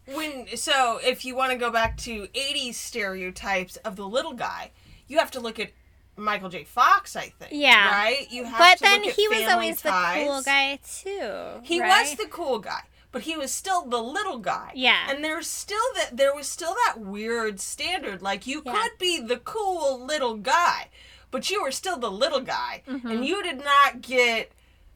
[0.07, 4.71] when so if you want to go back to 80s stereotypes of the little guy,
[5.07, 5.69] you have to look at
[6.17, 6.63] Michael J.
[6.63, 7.51] Fox, I think.
[7.53, 7.91] Yeah.
[7.91, 8.27] Right?
[8.31, 10.17] You have but to then look at he was always Ties.
[10.17, 11.61] the cool guy too.
[11.63, 12.01] He right?
[12.01, 14.71] was the cool guy, but he was still the little guy.
[14.75, 15.09] Yeah.
[15.09, 18.21] And there's still that there was still that weird standard.
[18.21, 18.73] Like you Yeah.
[18.73, 20.89] could be the cool little guy,
[21.29, 22.83] but you were still the little guy.
[22.87, 23.07] Mm-hmm.
[23.07, 24.51] And you did not get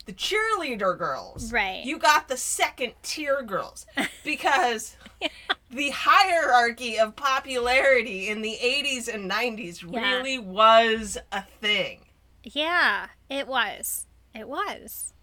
[0.05, 1.51] the cheerleader girls.
[1.51, 1.83] Right.
[1.83, 3.85] You got the second tier girls.
[4.23, 4.95] Because
[5.69, 10.15] the hierarchy of popularity in the 80s and 90s Yeah.
[10.15, 12.01] really was a thing.
[12.43, 14.05] Yeah, it was.
[14.33, 15.13] It was.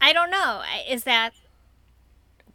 [0.00, 0.62] I don't know.
[0.88, 1.32] Is that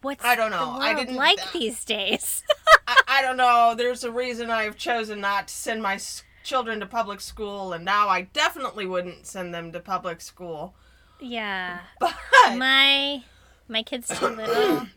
[0.05, 0.77] what's I don't know.
[0.79, 2.43] I didn't- like these days?
[2.87, 3.73] I, I don't know.
[3.77, 5.99] There's a reason I've chosen not to send my
[6.43, 10.73] children to public school, and now I definitely wouldn't send them to public school.
[11.19, 11.79] yeah.
[11.99, 12.15] But
[12.55, 13.23] My
[13.67, 14.87] my kid's too little.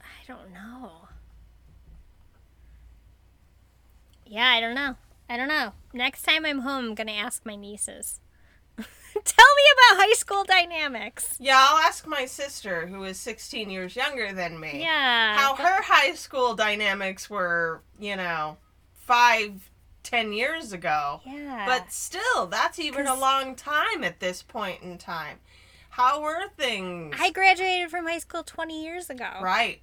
[0.00, 0.92] I don't know.
[4.26, 4.96] Yeah, I don't know.
[5.28, 5.72] I don't know.
[5.92, 8.20] Next time I'm home, I'm gonna ask my nieces.
[9.24, 9.62] Tell me
[9.94, 11.36] about high school dynamics.
[11.38, 15.36] yeah, I'll ask my sister, who is 16 years younger than me, Yeah.
[15.36, 18.56] how her high school dynamics were, you know,
[18.94, 19.70] five,
[20.02, 21.20] ten years ago.
[21.26, 21.64] Yeah.
[21.66, 25.38] But still, that's even a long time at this point in time.
[25.90, 27.16] How were things?
[27.18, 29.30] I graduated from high school 20 years ago.
[29.40, 29.80] Right.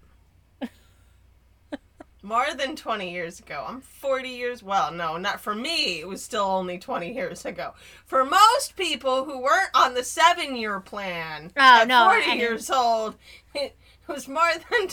[2.25, 3.65] More than 20 years ago.
[3.67, 4.63] I'm 40 years.
[4.63, 5.99] Well, no, not for me.
[5.99, 7.73] It was still only 20 years ago.
[8.05, 12.33] For most people who weren't on the seven year plan Oh, at no, 40 I-
[12.35, 13.15] years old,
[13.53, 13.75] it
[14.07, 14.87] was more than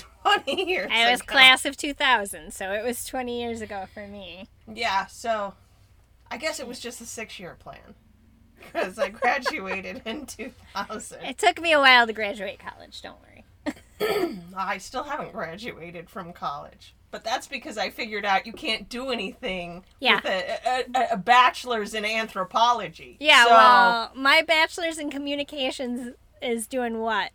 [0.45, 1.33] 20 years I was ago.
[1.33, 4.49] class of 2000, so it was 20 years ago for me.
[4.72, 5.55] Yeah, so
[6.33, 7.95] I guess it was just a six year plan.
[8.59, 10.26] Because I graduated in
[10.74, 11.22] 2000.
[11.22, 13.45] It took me a while to graduate college, don't worry.
[14.57, 16.95] I still haven't graduated from college.
[17.11, 20.16] But that's because I figured out you can't do anything Yeah.
[20.16, 23.16] with a, a, a bachelor's in anthropology.
[23.20, 27.30] Yeah, So- well, my bachelor's in communications is doing what?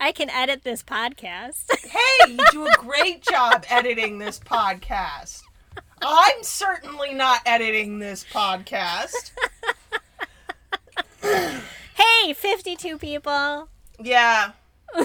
[0.00, 1.64] I can edit this podcast.
[1.84, 5.42] hey, you do a great job editing this podcast.
[6.00, 9.32] I'm certainly not editing this podcast.
[11.94, 13.68] hey, 52 people.
[14.00, 14.52] Yeah.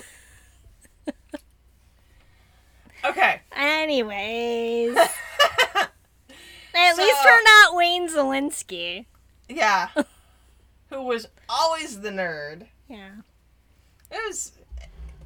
[3.06, 3.42] Okay.
[3.56, 4.98] Anyways.
[6.76, 9.06] At So- least we're not Wayne Szalinski.
[9.50, 9.90] Yeah.
[10.90, 12.68] Who was always the nerd.
[12.88, 13.12] Yeah.
[14.12, 14.54] It was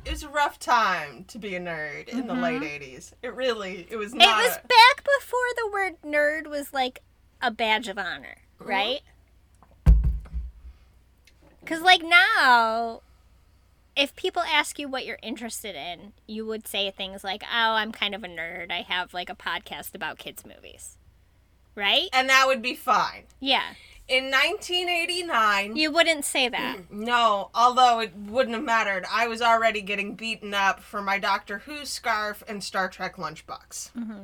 [0.06, 2.96] it was a rough time to be a nerd in the late mm-hmm.
[2.96, 3.12] 80s.
[3.22, 4.24] It really it was not.
[4.24, 7.02] It was a- back before the word nerd was like
[7.42, 9.02] a badge of honor, right?
[11.68, 13.02] Because, like, now,
[13.98, 17.92] if people ask you what you're interested in, you would say things like, oh, I'm
[17.92, 18.72] kind of a nerd.
[18.72, 20.98] I have, like, a podcast about kids' movies.
[21.76, 22.10] Right?
[22.12, 23.24] and that would be fine.
[23.40, 23.62] Yeah.
[24.08, 26.90] In 1989, You wouldn't say that.
[26.90, 29.06] no, although it wouldn't have mattered.
[29.12, 33.92] I was already getting beaten up for my Doctor Who scarf and Star Trek lunchbox.
[33.92, 34.24] Mm-hmm.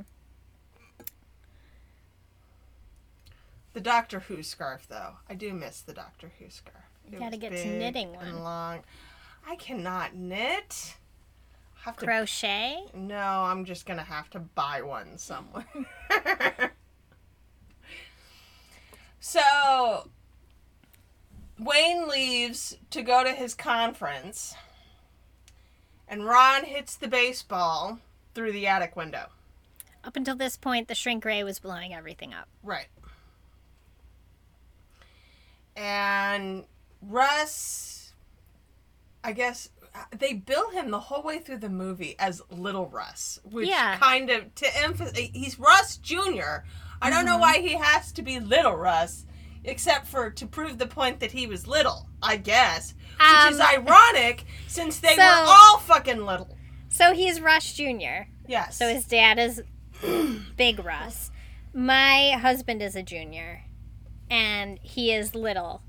[3.74, 6.76] The Doctor Who scarf, though, I do miss the Doctor Who scarf.
[7.12, 8.44] It gotta was get to knitting one.
[8.44, 8.80] long.
[9.48, 10.96] I cannot knit.
[11.84, 12.86] Have to Crochet?
[12.94, 15.66] No, I'm just gonna have to buy one somewhere.
[19.20, 20.10] so,
[21.60, 24.56] Wayne leaves to go to his conference,
[26.08, 28.00] and Ron hits the baseball
[28.34, 29.28] through the attic window.
[30.04, 32.48] Up until this point, the shrink ray was blowing everything up.
[32.62, 32.88] Right.
[35.76, 36.66] And
[37.02, 38.03] Russ,
[39.24, 39.70] I guess
[40.18, 43.98] they bill him the whole way through the movie as Little Russ, which Yeah.
[43.98, 46.64] kind of to emphasize he's Russ Jr.
[47.02, 49.26] I don't know why he has to be Little Russ,
[49.64, 52.10] except for to prove the point that he was little.
[52.22, 56.58] I guess, which is Um, ironic since they so- were all fucking little.
[56.90, 58.28] So he's Russ Jr.
[58.48, 58.78] Yes.
[58.78, 59.62] So his dad is
[60.58, 61.32] Big Russ.
[61.74, 63.64] My husband is a junior,
[64.30, 65.82] and he is little,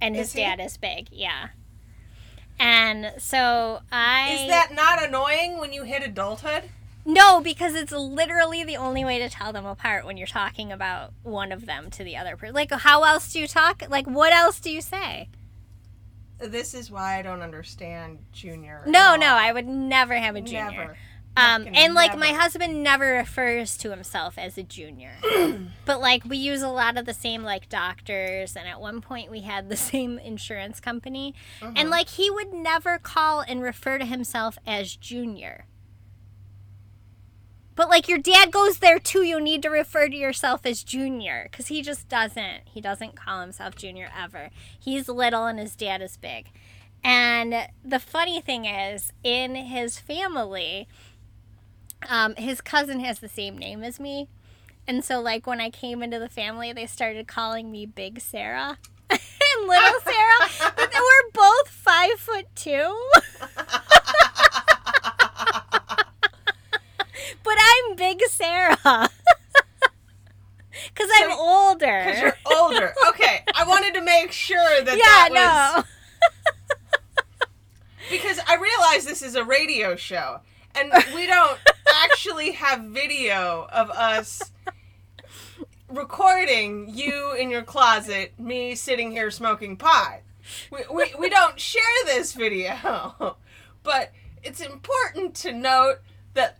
[0.00, 0.40] and his he?
[0.40, 1.08] dad is big.
[1.10, 1.48] Yeah.
[2.58, 6.64] And so I is that not annoying when you hit adulthood?
[7.06, 11.12] no because it's literally the only way to tell them apart when you're talking about
[11.22, 12.54] one of them to the other person.
[12.54, 13.82] Like how else do you talk?
[13.88, 15.28] Like what else do you say?
[16.38, 18.82] This is why I don't understand Junior.
[18.86, 20.70] No, no, I would never have a junior.
[20.70, 20.96] Never.
[21.36, 25.16] Um, and like my husband never refers to himself as a junior,
[25.84, 29.32] but like we use a lot of the same like doctors, and at one point
[29.32, 31.72] we had the same insurance company, Uh-huh.
[31.74, 35.66] and like he would never call and refer to himself as junior.
[37.76, 41.48] But like your dad goes there too, you need to refer to yourself as junior
[41.50, 42.60] because he just doesn't.
[42.66, 44.50] He doesn't call himself junior ever.
[44.78, 46.50] He's little and his dad is big.
[47.02, 50.88] And the funny thing is, in his family,
[52.08, 54.28] um, his cousin has the same name as me.
[54.86, 58.78] And so, like, when I came into the family, they started calling me Big Sarah
[59.10, 59.20] and
[59.66, 60.72] Little Sarah.
[60.76, 63.08] but they were both five foot two.
[67.42, 69.08] but I'm Big Sarah.
[70.92, 72.04] Because I'm older.
[72.04, 72.94] Because you're older.
[73.08, 77.56] Okay, I wanted to make sure that yeah, that was no.
[78.10, 80.40] because I realize this is a radio show
[80.74, 81.58] and we don't
[82.04, 84.52] actually have video of us
[85.88, 90.20] recording you in your closet, me sitting here smoking pot.
[90.70, 93.36] We, we, we don't share this video,
[93.82, 94.12] but
[94.42, 95.96] it's important to note
[96.34, 96.58] that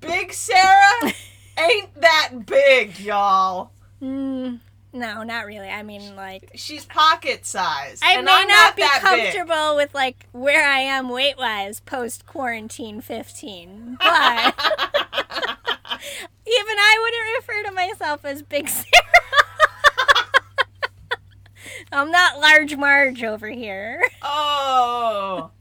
[0.00, 1.12] Big Sarah
[1.58, 3.72] ain't that big, y'all.
[4.00, 4.60] Mm,
[4.92, 5.68] no, not really.
[5.68, 8.02] I mean, like, She's pocket sized.
[8.04, 9.32] I and may I'm not, be that big.
[9.34, 14.14] comfortable with like where I am weight wise post quarantine 15, but even
[16.46, 18.84] I wouldn't refer to myself as Big Sarah.
[21.92, 24.02] I'm not large Marge over here.
[24.22, 25.50] Oh.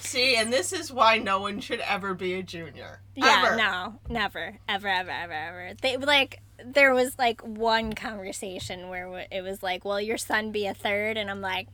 [0.00, 3.00] See, and this is why no one should ever be a junior.
[3.16, 3.56] Yeah, Ever.
[3.56, 5.72] no, never, ever, ever, ever, ever.
[5.80, 10.66] They like there was like one conversation where it was like, "Will your son be
[10.66, 11.16] a third?
[11.16, 11.68] And I'm like,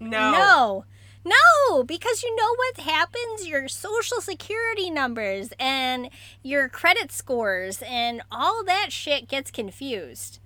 [0.00, 0.32] No.
[0.32, 0.84] No.
[1.24, 3.46] No, because you know what happens?
[3.46, 6.10] Your social security numbers and
[6.42, 10.38] your credit scores and all that shit gets confused.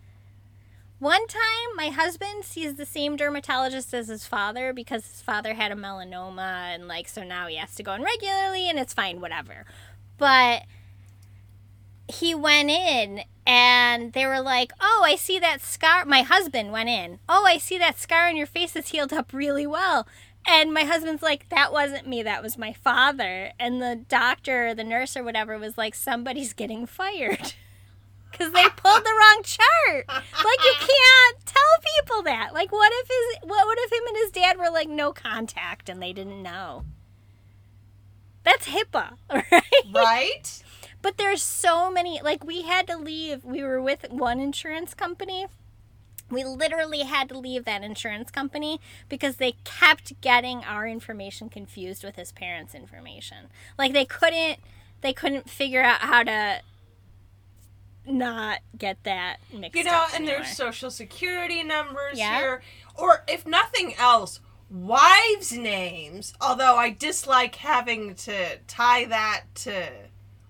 [0.98, 5.72] One time, my husband sees the same dermatologist as his father because his father had
[5.72, 9.20] a melanoma, and like, so now he has to go in regularly, and it's fine,
[9.20, 9.66] whatever.
[10.16, 10.62] But
[12.08, 16.88] he went in and they were like, "Oh, I see that scar." My husband went
[16.88, 17.18] in.
[17.28, 20.06] "Oh, I see that scar on your face is healed up really well."
[20.46, 22.22] And my husband's like, "That wasn't me.
[22.22, 26.52] That was my father." And the doctor, or the nurse, or whatever was like, "Somebody's
[26.52, 27.54] getting fired."
[28.30, 30.06] Because they pulled the wrong chart.
[30.08, 31.62] Like you can't tell
[31.98, 32.54] people that.
[32.54, 35.90] Like what if his what what if him and his dad were like no contact
[35.90, 36.84] and they didn't know?
[38.42, 39.62] That's HIPAA, right?
[39.94, 40.61] Right?
[41.02, 42.20] But there's so many.
[42.22, 43.44] Like we had to leave.
[43.44, 45.46] We were with one insurance company.
[46.30, 52.02] We literally had to leave that insurance company because they kept getting our information confused
[52.04, 53.48] with his parents' information.
[53.76, 54.58] Like they couldn't
[55.02, 56.60] they couldn't figure out how to
[58.06, 59.84] not get that mixed up.
[59.84, 60.36] You know, and anymore.
[60.44, 62.38] there's social security numbers Yeah.
[62.38, 62.62] here.
[62.96, 64.40] Or if nothing else,
[64.70, 66.34] wives' names.
[66.40, 69.90] Although I dislike having to tie that to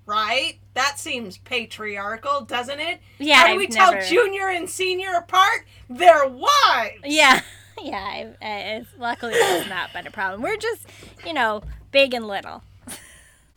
[0.07, 0.59] right?
[0.75, 3.01] That seems patriarchal, doesn't it?
[3.19, 5.67] Yeah, How do I've we tell never- junior and senior apart?
[5.89, 7.01] They're wives.
[7.05, 7.41] Yeah,
[7.83, 7.97] yeah.
[7.99, 8.47] I, I,
[8.77, 10.43] uh, it's, luckily, that's not been a problem.
[10.43, 10.87] We're just,
[11.27, 12.63] you know, big and little.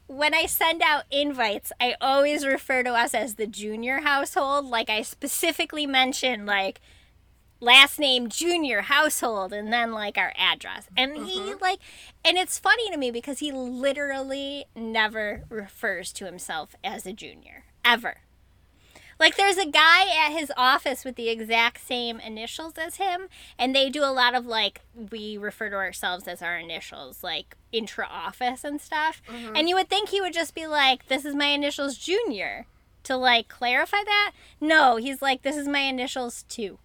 [0.08, 4.66] When I send out invites, I always refer to us as the junior household.
[4.66, 6.80] Like I specifically mention, like
[7.66, 10.88] last name junior household, and then like our address.
[10.96, 11.62] And he mm-hmm.
[11.62, 11.80] like,
[12.24, 17.66] and it's funny to me because he literally never refers to himself as a junior
[17.84, 18.18] ever.
[19.20, 23.74] Like there's a guy at his office with the exact same initials as him, and
[23.74, 28.08] they do a lot of like we refer to ourselves as our initials, like intra
[28.10, 29.22] office and stuff.
[29.30, 29.56] Mm-hmm.
[29.56, 32.68] And you would think he would just be like, "This is my initials, Junior,"
[33.04, 34.32] to like clarify that.
[34.60, 36.80] No, he's like, "This is my initials too."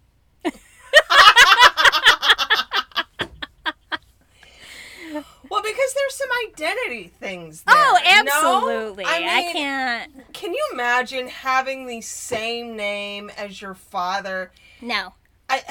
[5.51, 7.75] Well, because there's some identity things there.
[7.77, 9.03] Oh, absolutely.
[9.03, 10.33] I, I, mean, can't.
[10.33, 14.53] Can you imagine having the same name as your father?
[14.79, 15.13] No.
[15.49, 15.61] I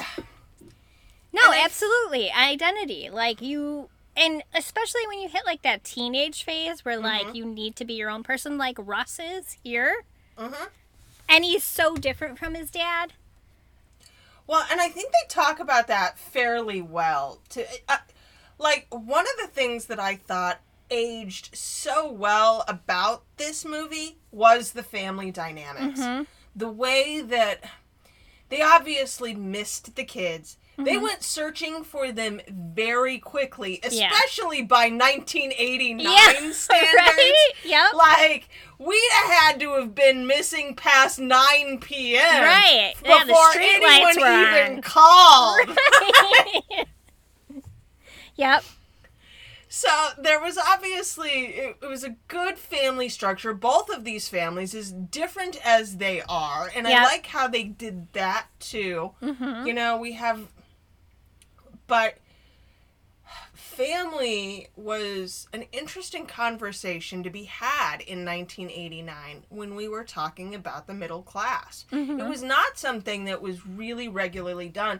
[1.33, 2.31] No, I- absolutely.
[2.31, 3.09] Identity.
[3.11, 7.75] Like you and especially when you hit like that teenage phase where like you need
[7.77, 10.03] to be your own person like Russ is here.
[10.37, 10.67] Mhm.
[11.27, 13.13] And he's so different from his dad.
[14.45, 17.39] Well, and I think they talk about that fairly well.
[17.49, 17.97] To uh,
[18.61, 24.71] like one of the things that I thought aged so well about this movie was
[24.73, 25.99] the family dynamics.
[25.99, 26.23] Mm-hmm.
[26.55, 27.63] The way that
[28.49, 30.57] they obviously missed the kids.
[30.77, 31.03] They mm-hmm.
[31.03, 34.09] went searching for them very quickly, Yeah.
[34.11, 36.93] especially by 1989 Yeah, standards.
[36.97, 37.51] right?
[37.63, 37.93] Yep.
[37.93, 42.43] Like we'd had to have been missing past 9 p.m.
[42.43, 42.93] Right.
[43.03, 44.81] Yeah, the before street anyone even on.
[44.81, 45.69] called.
[48.41, 48.63] yep.
[49.69, 49.87] So
[50.17, 53.53] there was obviously it, it was a good family structure.
[53.53, 58.11] Both of these families, as different as they are, and I like how they did
[58.11, 59.11] that too.
[59.21, 59.65] Mm-hmm.
[59.65, 60.47] You know, we have,
[61.87, 62.17] but
[63.53, 70.85] family was an interesting conversation to be had in 1989 when we were talking about
[70.85, 71.85] the middle class.
[71.93, 72.19] Mm-hmm.
[72.19, 74.99] It was not something that was really regularly done.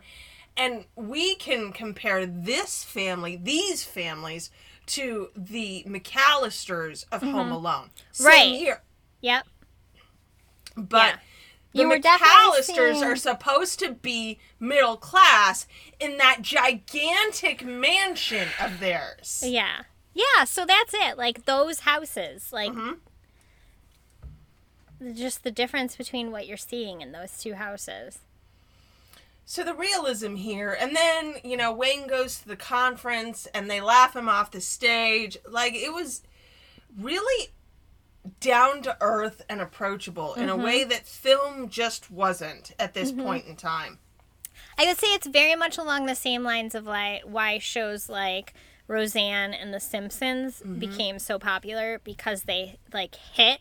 [0.58, 4.52] And we can compare this family, these families,
[4.88, 7.90] to the McAllisters of Home Alone.
[8.12, 8.26] Same Mm-hmm.
[8.52, 8.60] Right.
[8.60, 8.82] year.
[9.22, 9.48] Yep.
[10.76, 11.20] But Yeah.
[11.74, 15.68] the You were definitely McAllisters seeing- are supposed to be middle class
[16.00, 19.44] in that gigantic mansion of theirs.
[19.46, 19.84] Yeah.
[20.14, 21.18] Yeah, so that's it.
[21.18, 23.00] Like those houses, like Mhm.
[25.16, 28.20] just the difference between what you're seeing in those two houses.
[29.52, 33.82] So the realism here, and then you know Wayne goes to the conference and they
[33.82, 35.38] laugh him off the stage.
[35.46, 36.22] Like it was
[36.98, 37.50] really
[38.40, 40.64] down to earth and approachable in a Mm-hmm.
[40.64, 44.00] way that film just wasn't at this point in time.
[44.78, 48.54] I would say it's very much along the same lines of like why shows like
[48.88, 53.60] Roseanne and The Simpsons became so popular because they like hit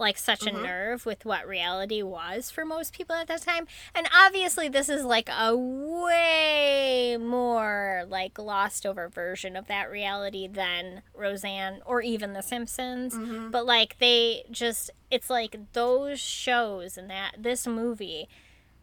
[0.00, 0.64] like such a mm-hmm.
[0.64, 3.66] nerve with what reality was for most people at that time.
[3.94, 10.48] And obviously this is like a way more like glossed over version of that reality
[10.48, 13.14] than Roseanne or even The Simpsons.
[13.14, 13.50] Mm-hmm.
[13.50, 18.28] But like they just it's like those shows and that this movie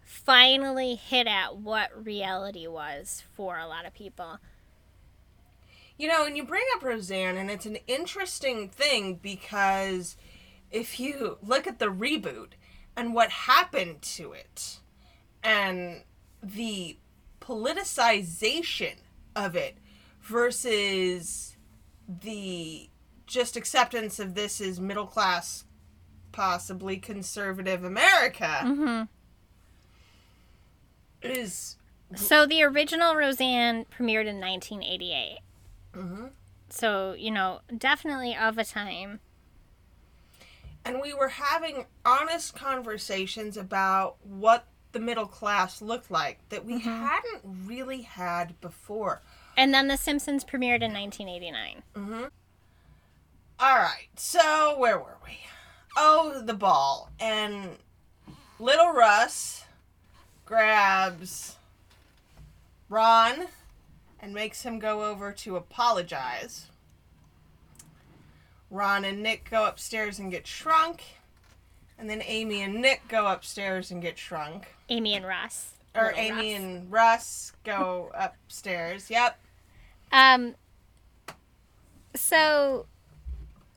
[0.02, 4.38] finally hit at what reality was for a lot of people.
[5.98, 10.16] You know, and you bring up Roseanne, and it's an interesting thing because
[10.72, 12.50] if you look at the reboot
[12.96, 14.80] and what happened to it,
[15.44, 16.04] and
[16.42, 16.98] the
[17.40, 18.96] politicization
[19.36, 19.78] of it
[20.22, 21.56] versus
[22.08, 22.90] the
[23.26, 25.66] just acceptance of this as middle class
[26.32, 29.02] possibly conservative America hmm
[31.22, 31.78] is
[32.16, 35.40] So the original Roseanne premiered in 1988.
[35.94, 36.32] Mhm.
[36.70, 39.20] So, you know, definitely of a time.
[40.88, 46.74] And we were having honest conversations about what the middle class looked like that we
[46.80, 46.90] Mm-hmm.
[47.06, 49.22] hadn't really had before.
[49.56, 51.84] And then The Simpsons premiered in 1989.
[53.60, 55.40] All right, so where were we?
[55.96, 57.10] Oh, the ball.
[57.20, 57.78] And
[58.60, 59.64] little Russ
[60.46, 61.56] grabs
[62.90, 63.48] Ron
[64.20, 66.68] and makes him go over to apologize.
[68.70, 71.04] Ron and Nick go upstairs and get shrunk.
[72.00, 74.68] And then Amy and Nick go upstairs and get shrunk.
[74.90, 75.72] Amy and Ross.
[75.96, 76.60] Or Little Amy Ross.
[76.62, 79.10] and Russ go upstairs.
[79.10, 79.40] Yep.
[80.12, 80.56] Um
[82.16, 82.86] so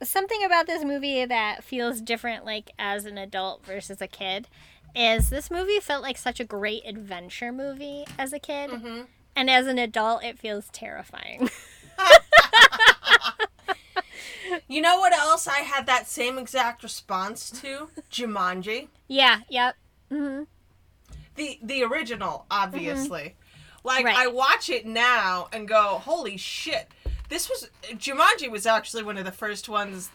[0.03, 4.49] something about this movie that feels different like as an adult versus a kid
[4.95, 8.71] is this movie felt like such a great adventure movie as a kid.
[8.71, 9.07] Mhm.
[9.37, 11.49] And as an adult it feels terrifying.
[14.69, 17.89] You know what else I had that same exact response to?
[18.11, 18.89] Jumanji.
[19.09, 19.77] yeah, yep.
[20.11, 20.47] Mhm.
[21.37, 23.37] The the original, obviously.
[23.85, 24.17] Like Right.
[24.17, 26.91] I watch it now and go, "Holy shit.
[27.29, 30.11] This was Jumanji was actually one of the first ones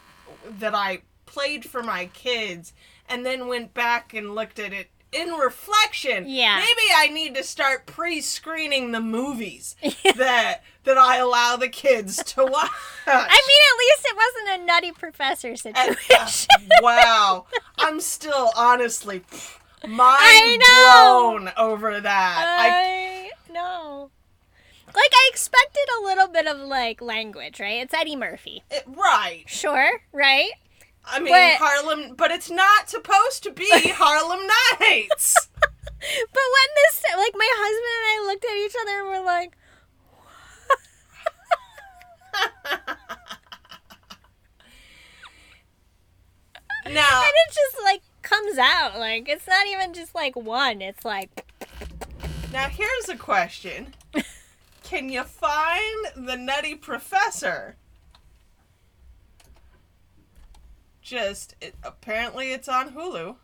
[0.58, 2.72] that I played for my kids
[3.08, 6.24] and then went back and looked at it in reflection.
[6.28, 6.56] Yeah.
[6.56, 9.76] Maybe I need to start pre-screening the movies
[10.16, 12.70] that that I allow the kids to watch.
[13.06, 16.48] I mean, at least it wasn't a nutty professor And, situation.
[16.60, 17.46] uh, wow.
[17.78, 19.22] I'm still honestly
[19.86, 22.44] mind blown over that.
[22.60, 24.10] I, I know.
[24.86, 27.82] Like I expected a little bit of like language, right?
[27.82, 28.62] It's Eddie Murphy.
[28.70, 29.42] it, right.
[29.46, 30.50] Sure, right?
[31.06, 34.46] I mean But- Harlem, but it's not supposed to be Harlem
[34.80, 35.48] Nights.
[35.98, 39.56] But when this like my husband and I looked at each other and we're like
[46.86, 48.98] now, and it just like comes out.
[48.98, 50.80] Like it's not even just like one.
[50.82, 51.44] It's like
[52.52, 53.94] now here's a question.
[54.82, 57.76] Can you find the Nutty Professor?
[61.06, 63.36] Just it, apparently it's on Hulu.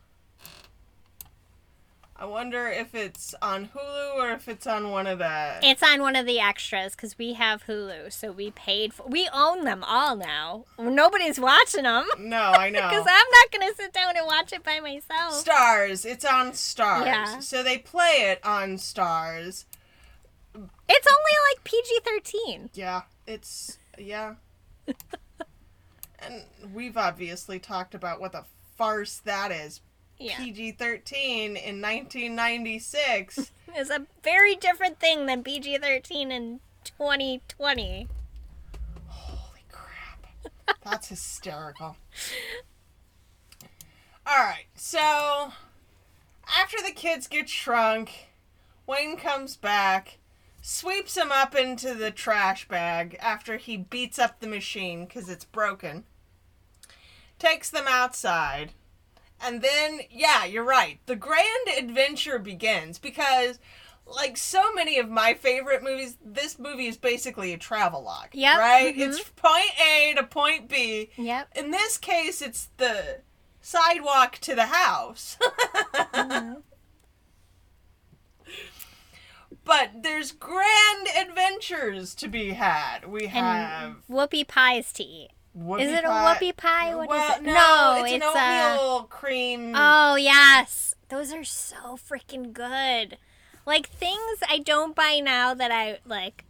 [2.16, 5.60] I wonder if it's on Hulu or if it's on one of the.
[5.62, 9.06] it's on one of the extras because we have Hulu, so we paid for.
[9.06, 10.64] We own them all now.
[10.76, 12.80] Nobody's watching them No, I know.
[12.80, 15.44] because I'm not gonna sit down and watch it by myself.
[15.44, 16.04] Starz.
[16.04, 17.04] It's on Starz.
[17.06, 17.38] Yeah.
[17.38, 19.66] So they play it on Starz.
[20.54, 22.70] It's only like PG thirteen.
[22.74, 24.34] Yeah, it's yeah.
[26.24, 28.44] and we've obviously talked about what the
[28.76, 29.80] farce that is.
[30.18, 33.52] Yeah, PG thirteen in nineteen ninety six.
[33.76, 38.08] is a very different thing than PG thirteen in 2020.
[39.06, 40.26] Holy crap.
[40.84, 41.96] That's hysterical.
[44.28, 45.52] Alright, so
[46.60, 48.28] after the kids get shrunk,
[48.86, 50.18] Wayne comes back,
[50.60, 55.44] sweeps them up into the trash bag after he beats up the machine because it's
[55.44, 56.04] broken,
[57.42, 58.72] takes them outside,
[59.40, 63.58] and then, yeah, you're right, the grand adventure begins because.
[64.04, 68.30] Like so many of my favorite movies, this movie is basically a travel log.
[68.32, 68.96] Yep, Right?
[68.96, 68.98] mhm.
[69.08, 71.10] It's point A to point B.
[71.16, 71.50] Yep.
[71.54, 73.20] In this case, it's the
[73.60, 75.38] sidewalk to the house.
[79.64, 83.06] but there's grand adventures to be had.
[83.06, 85.30] We have And whoopie pies to eat.
[85.56, 86.94] Whoopie Is it a pie- whoopie pie?
[86.94, 87.42] What is well, it?
[87.42, 89.72] No, No, it's, it's, an a- oatmeal cream.
[89.76, 93.18] Oh yes, those are so freaking good.
[93.66, 96.44] Like things I don't buy now that I like.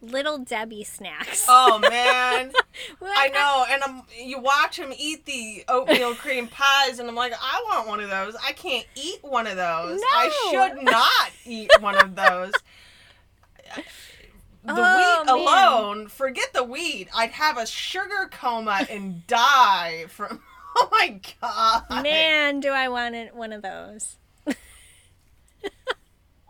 [0.00, 1.46] Little Debbie snacks.
[1.48, 2.52] Oh, man,
[3.02, 3.64] I know.
[3.68, 7.88] And I'm, you watch him eat the oatmeal cream pies, and I'm like, I want
[7.88, 8.36] one of those.
[8.36, 10.00] I can't eat one of those.
[10.00, 10.06] No.
[10.12, 12.52] I should not eat one of those.
[14.68, 15.34] The Oh, wheat man.
[15.34, 17.08] alone, forget the weed.
[17.14, 20.42] I'd have a sugar coma and die from.
[20.80, 22.02] Oh my god.
[22.04, 24.16] Man, do I want it, one of those.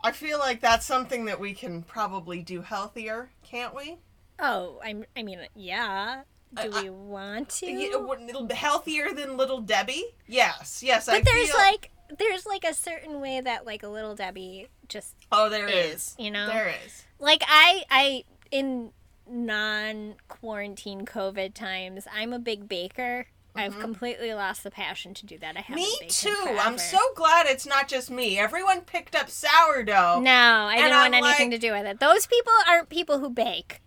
[0.03, 3.97] I feel like that's something that we can probably do healthier, can't we?
[4.39, 5.03] Oh, I'm.
[5.17, 6.21] I mean, yeah.
[6.53, 7.65] Do I- we want to?
[7.71, 10.05] Yeah, wouldn't- healthier than Little Debbie?
[10.27, 11.09] Yes, yes.
[11.09, 14.67] I but there's feel- like there's like a certain way that like a little Debbie
[14.87, 16.15] just oh, there is, is.
[16.17, 16.47] you know?
[16.47, 17.03] There is.
[17.19, 18.91] Like I I in
[19.27, 23.81] non quarantine COVID times, I'm a big baker I've mm-hmm.
[23.81, 25.57] completely lost the passion to do that.
[25.57, 26.57] I haven't Me too.
[26.59, 28.37] I'm so glad it's not just me.
[28.37, 30.21] Everyone picked up sourdough.
[30.21, 31.99] No, I don't I'm want anything like- to do with it.
[31.99, 33.81] Those people aren't people who bake.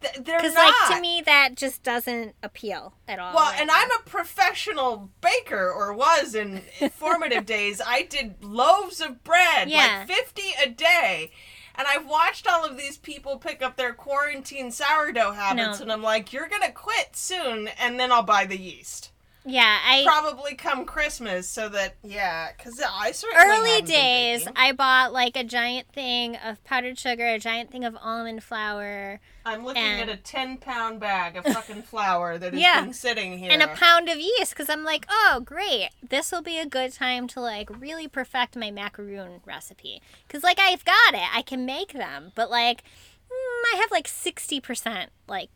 [0.00, 3.34] Th- they're Because, like, to me, that just doesn't appeal at all.
[3.34, 3.74] Well, right and now.
[3.76, 6.62] I'm a professional baker, or was in
[6.92, 7.80] formative days.
[7.84, 10.04] I did loaves of bread, Yeah.
[10.08, 11.30] like 50 a day.
[11.74, 15.82] And I've watched all of these people pick up their quarantine sourdough habits, No.
[15.84, 19.10] and I'm like, you're going to quit soon, and then I'll buy the yeast.
[19.44, 20.04] Yeah, I.
[20.04, 23.44] Probably come Christmas, so that, yeah, because I certainly.
[23.58, 24.46] Early days.
[24.54, 29.20] I bought like a giant thing of powdered sugar, a giant thing of almond flour,
[29.44, 32.82] I'm looking and- at a 10 pound bag of fucking flour that has Yeah.
[32.82, 33.50] been sitting here.
[33.50, 35.88] and a pound of yeast because I'm like, oh, great.
[36.08, 40.00] This will be a good time to like really perfect my macaroon recipe.
[40.28, 42.84] Because like I've got it, I can make them, but like
[43.28, 45.50] mm, I have like 60% like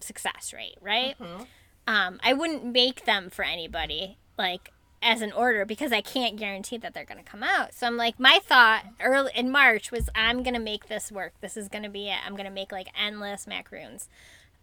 [0.00, 1.18] success rate, right?
[1.18, 1.46] Mhm.
[1.86, 4.72] Um, I wouldn't make them for anybody like
[5.02, 7.74] as an order because I can't guarantee that they're going to come out.
[7.74, 11.32] So I'm like, my thought early in March was I'm going to make this work.
[11.40, 12.18] This is going to be it.
[12.24, 14.08] I'm going to make like endless macaroons.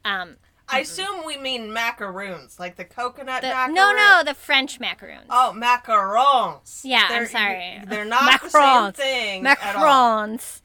[0.05, 0.37] Um,
[0.69, 3.73] I assume we mean macaroons, like the coconut the, macaroon.
[3.73, 5.25] no, no, the French macaroons.
[5.29, 6.81] Oh, macarons.
[6.83, 7.81] Yeah, I'm sorry.
[7.87, 8.95] They're not the same Macarons.
[8.95, 10.61] thing macarons.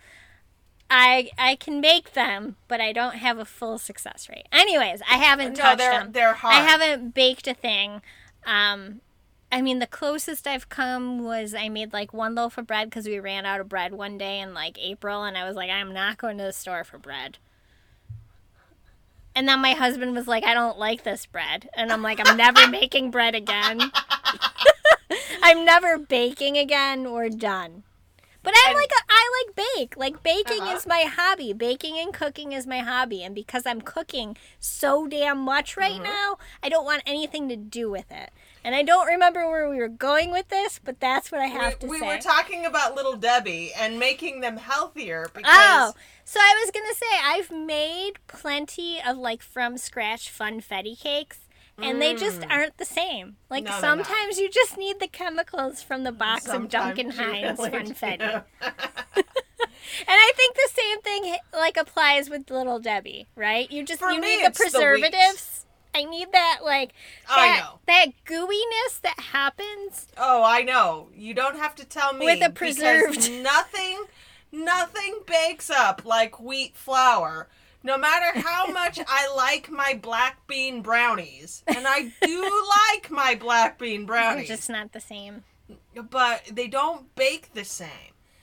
[0.94, 4.46] I I can make them, but I don't have a full success rate.
[4.52, 6.12] Anyways, I haven't No, touched they're them.
[6.12, 6.54] they're hard.
[6.54, 8.02] I haven't baked a thing.
[8.44, 9.00] Um,
[9.50, 13.06] I mean, the closest I've come was I made like one loaf of bread because
[13.06, 15.94] we ran out of bread one day in like April, and I was like, I'm
[15.94, 17.38] not going to the store for bread.
[19.34, 21.70] And then my husband was like, I don't like this bread.
[21.72, 23.80] And I'm like, I'm never making bread again.
[25.42, 27.10] I'm never baking again.
[27.10, 27.84] We're done.
[28.42, 29.96] But I'm And- like, a, I like bake.
[29.96, 30.76] Like, baking Uh-huh.
[30.76, 31.52] is my hobby.
[31.52, 33.22] Baking and cooking is my hobby.
[33.22, 36.04] And because I'm cooking so damn much right Mhm.
[36.04, 38.30] now, I don't want anything to do with it.
[38.64, 41.78] And I don't remember where we were going with this, but that's what I have
[41.80, 46.38] to we, we were talking about little Debbie and making them healthier because Oh, so
[46.40, 51.38] I was gonna say I've made plenty of like from scratch funfetti cakes,
[51.78, 52.50] and they just Mm.
[52.50, 53.36] aren't the same.
[53.50, 57.58] Like No, sometimes you just need the chemicals from the box of Duncan sometimes Hines
[57.58, 59.24] really funfetti, and
[60.08, 63.70] I think the same thing like applies with Little Debbie, right?
[63.70, 65.66] You just For you me, need the it's the preservatives.
[65.94, 66.94] I need that like
[67.28, 67.80] I that, know.
[67.86, 70.08] that gooiness that happens.
[70.16, 71.08] Oh, I know.
[71.14, 74.04] You don't have to tell me With a preserved- nothing,
[74.50, 77.48] nothing bakes up like wheat flour.
[77.84, 83.34] No matter how much I like my black bean brownies, and I do like my
[83.34, 85.42] black bean brownies, They're just not the same.
[86.10, 87.88] but they don't bake the same.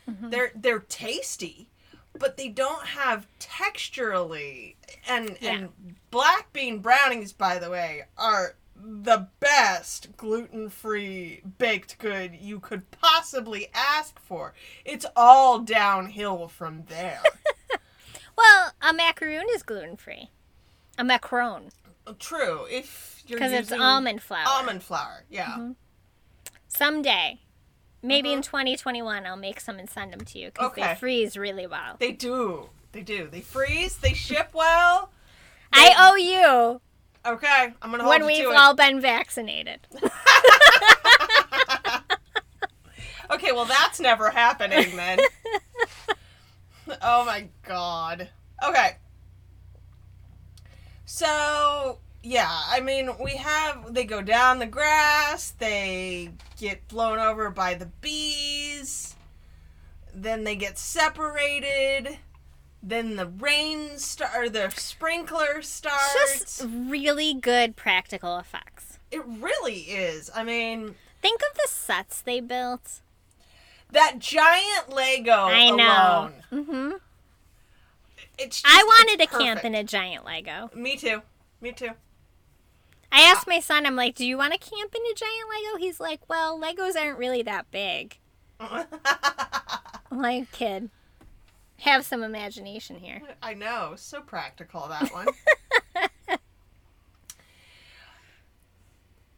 [0.09, 0.29] Mm-hmm.
[0.29, 1.69] They're they're tasty,
[2.17, 4.75] but they don't have texturally
[5.07, 5.51] and Yeah.
[5.53, 5.69] and
[6.11, 13.67] black bean brownies by the way are the best gluten-free baked good you could possibly
[13.73, 14.53] ask for.
[14.85, 17.21] It's all downhill from there.
[18.39, 20.29] Well, a macaroon is gluten free.
[20.97, 21.71] A macaron
[22.19, 24.45] True, if you're because it's almond flour.
[24.47, 25.47] almond flour, yeah.
[25.51, 25.71] Mm-hmm.
[26.67, 27.41] Someday,
[28.01, 28.45] maybe in Mhm.
[28.45, 30.87] 2021, I'll make some and send them to you because Okay.
[30.87, 31.97] they freeze really well.
[31.99, 32.69] They do.
[32.93, 33.27] They do.
[33.27, 35.11] They freeze, they ship well.
[35.73, 36.81] I owe you
[37.25, 39.81] Okay, I'm going to hold when we've all been vaccinated.
[43.31, 45.19] Okay, well that's never happening then.
[47.01, 48.29] oh my god.
[48.65, 48.97] Okay.
[51.05, 57.49] So, yeah, I mean, we have they go down the grass, they get blown over
[57.49, 59.15] by the bees,
[60.13, 62.19] then they get separated,
[62.83, 66.13] then the rain start or the sprinkler starts.
[66.57, 68.99] Just really good practical effects.
[69.11, 70.29] it really is.
[70.35, 73.01] I mean, Think of the sets they built.
[73.91, 76.31] That giant Lego I know.
[76.51, 76.65] alone.
[76.65, 76.91] hmm
[78.37, 80.69] It's I wanted it's to camp in a giant Lego.
[80.73, 81.21] Me too.
[81.61, 81.91] Me too.
[83.11, 85.77] I asked my son, I'm like, do you want to camp in a giant Lego?
[85.79, 88.17] He's like, well, Legos aren't really that big.
[88.59, 88.85] I'm
[90.11, 90.89] like, kid,
[91.79, 93.21] have some imagination here.
[93.41, 93.93] I know.
[93.95, 95.27] So practical, that one.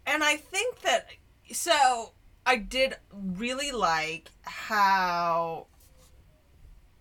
[0.06, 1.08] and I think that.
[1.54, 2.12] So,
[2.46, 5.68] I did really like how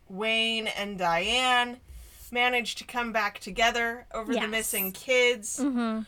[0.09, 1.79] Wayne and Diane
[2.33, 5.59] managed to come back together over the missing kids.
[5.59, 6.01] hmm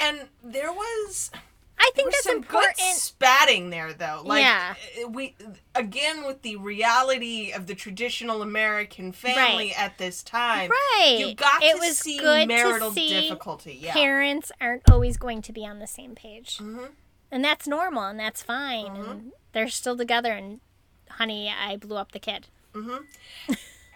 [0.00, 1.30] And there was.
[1.78, 2.76] I think that's some important.
[2.78, 4.22] good spatting there, though.
[4.24, 4.74] Like, Yeah.
[5.04, 5.34] uh, we
[5.74, 10.70] again with the reality of the traditional American family at this time.
[10.70, 11.16] Right.
[11.18, 13.78] You got it to was see good marital to see difficulty.
[13.80, 13.92] Yeah.
[13.92, 16.56] parents aren't always going to be on the same page.
[16.58, 16.92] Mhm.
[17.30, 18.86] And that's normal and that's fine.
[18.86, 19.10] Mm-hmm.
[19.10, 20.60] And they're still together and
[21.10, 22.46] honey, I blew up the kid.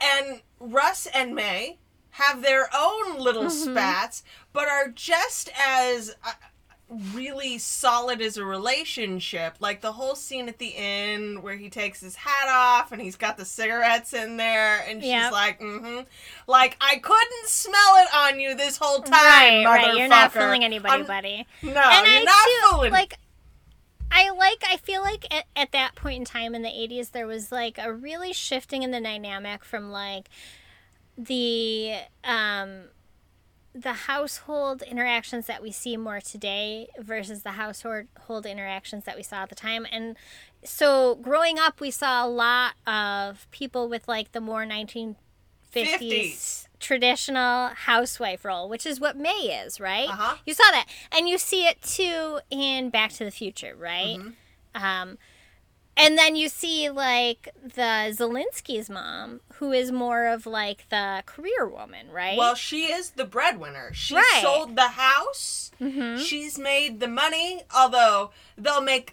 [0.02, 1.78] And Russ and Mae
[2.12, 3.72] have their own little Mm-hmm.
[3.72, 4.22] spats,
[4.52, 6.32] but are just as uh,
[7.14, 9.57] really solid as a relationship.
[9.61, 13.16] Like the whole scene at the end where he takes his hat off and he's
[13.16, 15.32] got the cigarettes in there, and she's Yep.
[15.32, 16.01] like, "Mm-hmm."
[16.47, 19.97] Like I couldn't smell it on you this whole time, right, right.
[19.97, 21.47] You're not fooling anybody, I'm- buddy.
[21.62, 22.93] No, and you're I not fooling.
[22.93, 23.14] like
[24.12, 27.28] I like I feel like at, at that point in time in the 80s there
[27.28, 30.28] was like a really shifting in the dynamic from like
[31.16, 32.84] the um
[33.74, 39.42] the household interactions that we see more today versus the household interactions that we saw
[39.42, 40.16] at the time and
[40.64, 45.14] so growing up we saw a lot of people with like the more 1950s
[45.72, 46.66] 50s.
[46.80, 49.30] traditional housewife role which is what Mae
[49.64, 50.36] is right Uh-huh.
[50.44, 54.84] you saw that and you see it too in back to the future right Mm-hmm.
[54.84, 55.18] um
[55.97, 61.66] and then you see like the Szalinski's mom, who is more of like the career
[61.68, 62.36] woman, right?
[62.38, 63.93] Well, she is the breadwinner.
[63.93, 64.41] She Right.
[64.43, 65.70] sold the house.
[65.80, 66.24] Mhm.
[66.24, 69.12] She's made the money, although they'll make.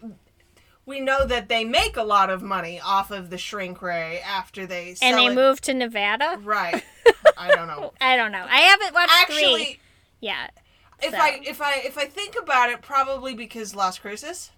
[0.86, 4.66] We know that they make a lot of money off of the shrink ray after
[4.66, 5.36] they sell and they it.
[5.36, 6.40] moved to Nevada.
[6.42, 6.82] Right.
[7.38, 7.94] I don't know.
[8.00, 8.46] I don't know.
[8.50, 9.80] I haven't watched Actually, three
[10.22, 10.54] yet.
[11.02, 11.18] if so.
[11.18, 14.52] I if I if I think about it, probably because Las Cruces.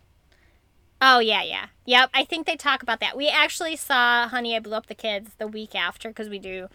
[1.02, 2.10] Oh yeah, yeah, yep.
[2.14, 3.16] I think they talk about that.
[3.16, 6.68] We actually saw Honey, I Blew Up the Kids the week after because we do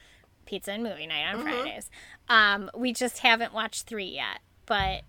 [0.46, 1.48] pizza and movie night on Mm-hmm.
[1.62, 1.90] Fridays.
[2.28, 5.02] Um, we just haven't watched three yet, but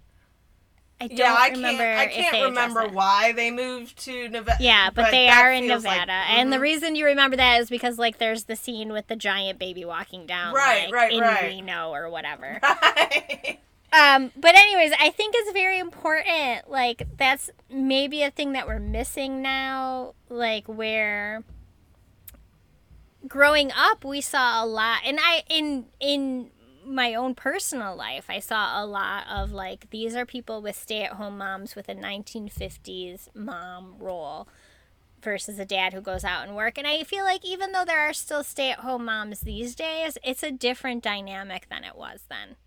[1.00, 1.84] I don't Yeah, I remember.
[1.84, 2.00] can't.
[2.00, 2.92] I can't remember it.
[2.94, 4.58] why they moved to Nevada.
[4.64, 6.62] Yeah, but, they are in feels like- Nevada, and the Mhm.
[6.62, 10.26] reason you remember that is because like there's the scene with the giant baby walking
[10.26, 11.44] down, Right, like, right, in right.
[11.44, 12.60] Reno or whatever.
[12.64, 13.60] Right.
[13.96, 16.70] Um, but anyways, I think it's very important.
[16.70, 20.16] Like that's maybe a thing that we're missing now.
[20.30, 21.44] Like where
[23.28, 26.52] growing up, we saw a lot, and I in in
[26.86, 31.38] my own personal life, I saw a lot of like these are people with stay-at-home
[31.38, 34.48] moms with a 1950s mom role
[35.22, 36.78] versus a dad who goes out and work.
[36.78, 40.52] And I feel like even though there are still stay-at-home moms these days, it's a
[40.52, 42.58] different dynamic than it was then.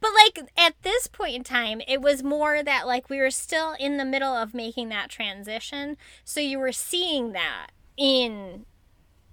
[0.00, 3.74] But like at this point in time, it was more that like we were still
[3.78, 5.96] in the middle of making that transition.
[6.24, 8.66] So you were seeing that in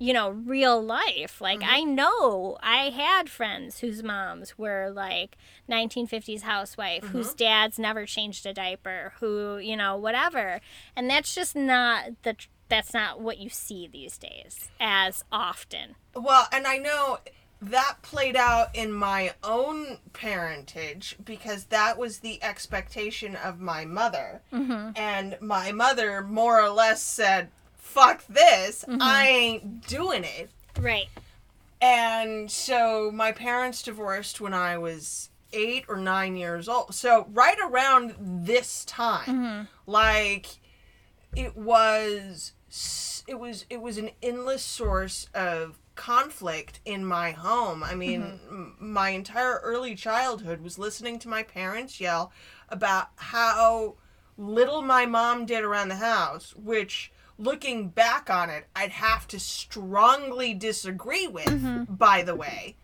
[0.01, 1.39] you know, real life.
[1.39, 1.75] Like mm-hmm.
[1.75, 5.37] I know I had friends whose moms were like
[5.69, 7.37] 1950s housewife, whose mm-hmm.
[7.37, 10.59] dads never changed a diaper, who, you know, whatever.
[10.95, 12.35] And that's just not the
[12.67, 15.95] that's not what you see these days as often.
[16.15, 17.19] Well, and I know
[17.61, 24.41] that played out in my own parentage because that was the expectation of my mother.
[24.51, 24.91] Mm-hmm.
[24.95, 29.01] And my mother more or less said, fuck this, Mm-hmm.
[29.01, 30.49] I ain't doing it.
[30.79, 31.07] Right.
[31.81, 36.95] And so my parents divorced when I was eight or nine years old.
[36.95, 39.63] So right around this time, Mm-hmm.
[39.85, 40.47] like
[41.35, 42.53] it was,
[43.27, 47.83] it was, it was an endless source of conflict in my home.
[47.83, 48.55] I mean, mm-hmm.
[48.55, 52.31] m- my entire early childhood was listening to my parents yell
[52.69, 53.97] about how
[54.35, 59.39] little my mom did around the house, which looking back on it, I'd have to
[59.39, 61.83] strongly disagree with, mm-hmm.
[61.93, 62.77] by the way.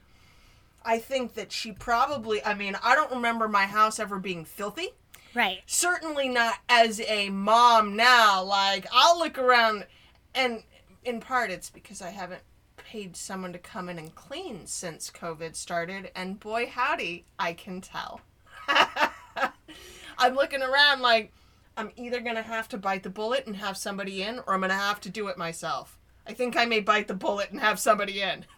[0.85, 4.89] I think that she probably, I mean, I don't remember my house ever being filthy.
[5.33, 5.61] Right.
[5.65, 8.43] Certainly not as a mom now.
[8.43, 9.87] Like, I'll look around,
[10.35, 10.61] and
[11.03, 12.43] in part it's because I haven't
[12.87, 17.81] paid someone to come in and clean since COVID started, and boy, howdy, I can
[17.81, 18.21] tell.
[20.17, 21.33] I'm looking around like
[21.75, 24.73] I'm either gonna have to bite the bullet and have somebody in, or I'm gonna
[24.73, 25.97] have to do it myself.
[26.25, 28.45] I think I may bite the bullet and have somebody in.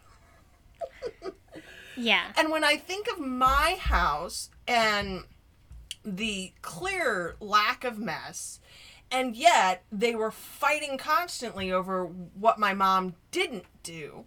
[1.98, 2.32] Yeah.
[2.38, 5.26] And when I think of my house and
[6.06, 8.62] the clear lack of mess,
[9.12, 14.26] and yet they were fighting constantly over what my mom didn't do.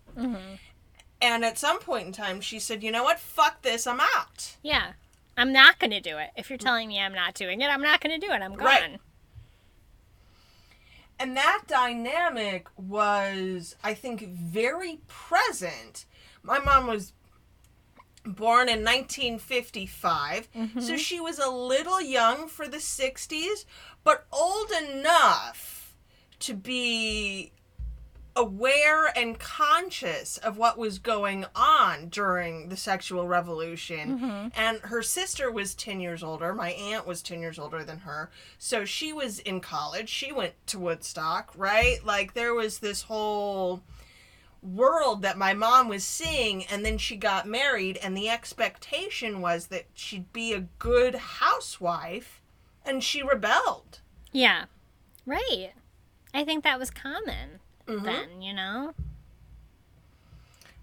[1.20, 3.20] And at some point in time, she said, You know what?
[3.20, 4.56] Fuck this, I'm out.
[4.62, 4.92] Yeah.
[5.36, 6.30] I'm not going to do it.
[6.36, 8.42] If you're telling me I'm not doing it, I'm not going to do it.
[8.42, 8.66] I'm gone.
[8.66, 9.00] Right.
[11.18, 16.04] And that dynamic was, I think, very present.
[16.42, 17.12] My mom was
[18.24, 20.48] born in 1955.
[20.52, 20.80] Mm-hmm.
[20.80, 23.64] So she was a little young for the 60s,
[24.04, 25.94] but old enough
[26.40, 27.52] to be
[28.34, 34.18] aware and conscious of what was going on during the sexual revolution.
[34.18, 34.48] Mm-hmm.
[34.56, 36.54] And her sister was 10 years older.
[36.54, 38.30] My aunt was 10 years older than her.
[38.58, 40.08] So she was in college.
[40.08, 42.04] She went to Woodstock, right?
[42.04, 43.82] Like there was this whole
[44.62, 49.66] world that my mom was seeing and then she got married and the expectation was
[49.66, 52.40] that she'd be a good housewife
[52.84, 54.00] and she rebelled.
[54.30, 54.66] Yeah.
[55.26, 55.72] Right.
[56.32, 58.04] I think that was common Mm-hmm.
[58.04, 58.94] then, you know?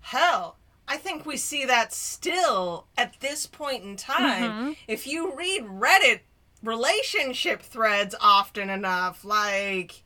[0.02, 4.76] Hell, I think we see that still at this point in time.
[4.88, 6.22] If you read Reddit
[6.64, 10.04] relationship threads often enough, like,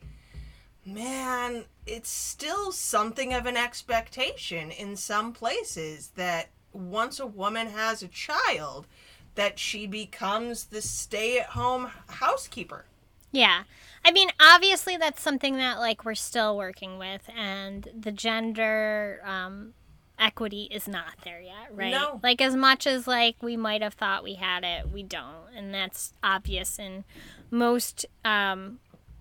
[0.85, 8.03] man, it's still something of an expectation in some places that once a woman has
[8.03, 8.87] a child,
[9.35, 12.85] that she becomes the stay-at-home housekeeper.
[13.31, 13.63] Yeah.
[14.05, 19.73] I mean, obviously, that's something that, like, we're still working with, and the gender um,
[20.19, 21.91] equity is not there yet, right?
[21.91, 22.19] No.
[22.21, 25.47] Like, as much as, like, we might have thought we had it, we don't.
[25.55, 27.05] And that's obvious in
[27.49, 28.79] most, um,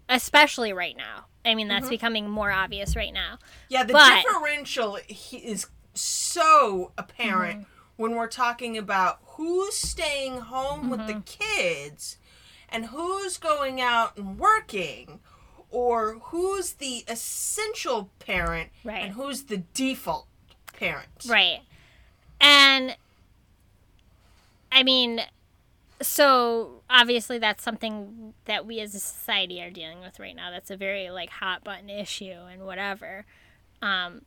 [0.08, 1.26] especially right now.
[1.44, 3.38] I mean, that's becoming more obvious right now.
[3.68, 4.98] Yeah, the But- differential
[5.32, 7.66] is so apparent
[7.96, 12.16] when we're talking about who's staying home with the kids
[12.72, 15.20] and who's going out and working
[15.70, 19.04] or who's the essential parent Right.
[19.04, 20.26] and who's the default
[20.72, 21.08] parent.
[21.28, 21.60] Right.
[22.40, 22.96] And
[24.70, 25.20] I mean,
[26.00, 30.50] so obviously that's something that we as a society are dealing with right now.
[30.50, 33.24] That's a very like hot button issue and whatever.
[33.80, 34.22] Um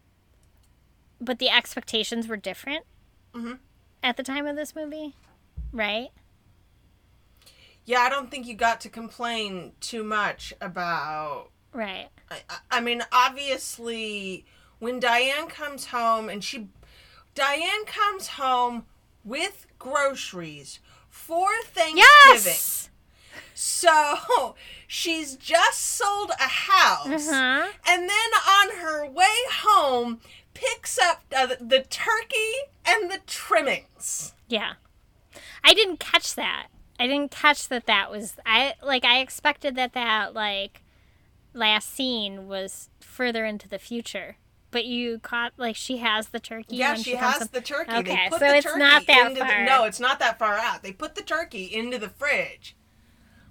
[1.21, 2.85] but the expectations were different
[3.33, 3.59] Mhm.
[4.03, 5.13] at the time of this movie,
[5.71, 6.09] right?
[7.85, 12.07] Yeah, I don't think you got to complain too much about Right.
[12.31, 12.37] I,
[12.71, 14.45] I mean, obviously,
[14.79, 16.69] when Diane comes home and she,
[17.35, 18.85] Diane comes home
[19.23, 20.79] with groceries
[21.09, 21.99] for Thanksgiving.
[21.99, 22.89] Yes.
[23.53, 24.55] So
[24.87, 27.67] she's just sold a house, Uh-huh.
[27.87, 30.21] and then on her way home,
[30.53, 32.53] picks up uh, the turkey
[32.85, 34.33] and the trimmings.
[34.47, 34.73] Yeah.
[35.63, 36.67] I didn't catch that.
[36.99, 40.81] I didn't catch that that was I like I expected that that like
[41.53, 44.37] last scene was further into the future.
[44.71, 47.91] But you caught like she has the turkey Yeah, she, she, has up- the turkey.
[47.91, 49.59] Okay, so the it's turkey not that far.
[49.59, 50.83] The, no, it's not that far out.
[50.83, 52.75] They put the turkey into the fridge.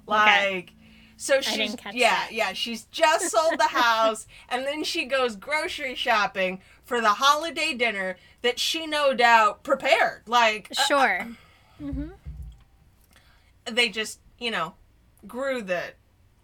[0.06, 0.72] Like
[1.16, 2.28] so she's yeah, that.
[2.32, 7.72] yeah, she's just sold the house and then she goes grocery shopping for the holiday
[7.72, 10.22] dinner that she no doubt prepared.
[10.26, 11.28] Like uh, Sure.
[13.64, 14.74] They just, you know,
[15.26, 15.82] grew the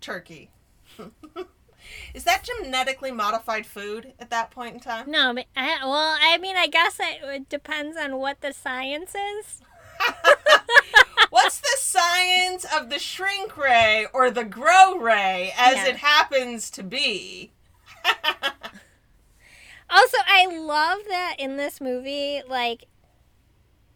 [0.01, 0.51] turkey.
[2.15, 5.11] Is that genetically modified food at that point in time?
[5.11, 9.15] No, but I, well, I mean, I guess it, it depends on what the science
[9.15, 9.63] is.
[11.31, 15.87] What's the science of the shrink ray or the grow ray as Yeah.
[15.89, 17.53] it happens to be?
[19.93, 22.85] Also, I love that in this movie, like,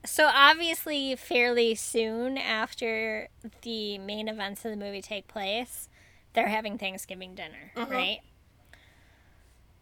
[0.05, 3.29] so obviously, fairly soon after
[3.63, 5.89] the main events of the movie take place,
[6.33, 8.21] they're having Thanksgiving dinner, right?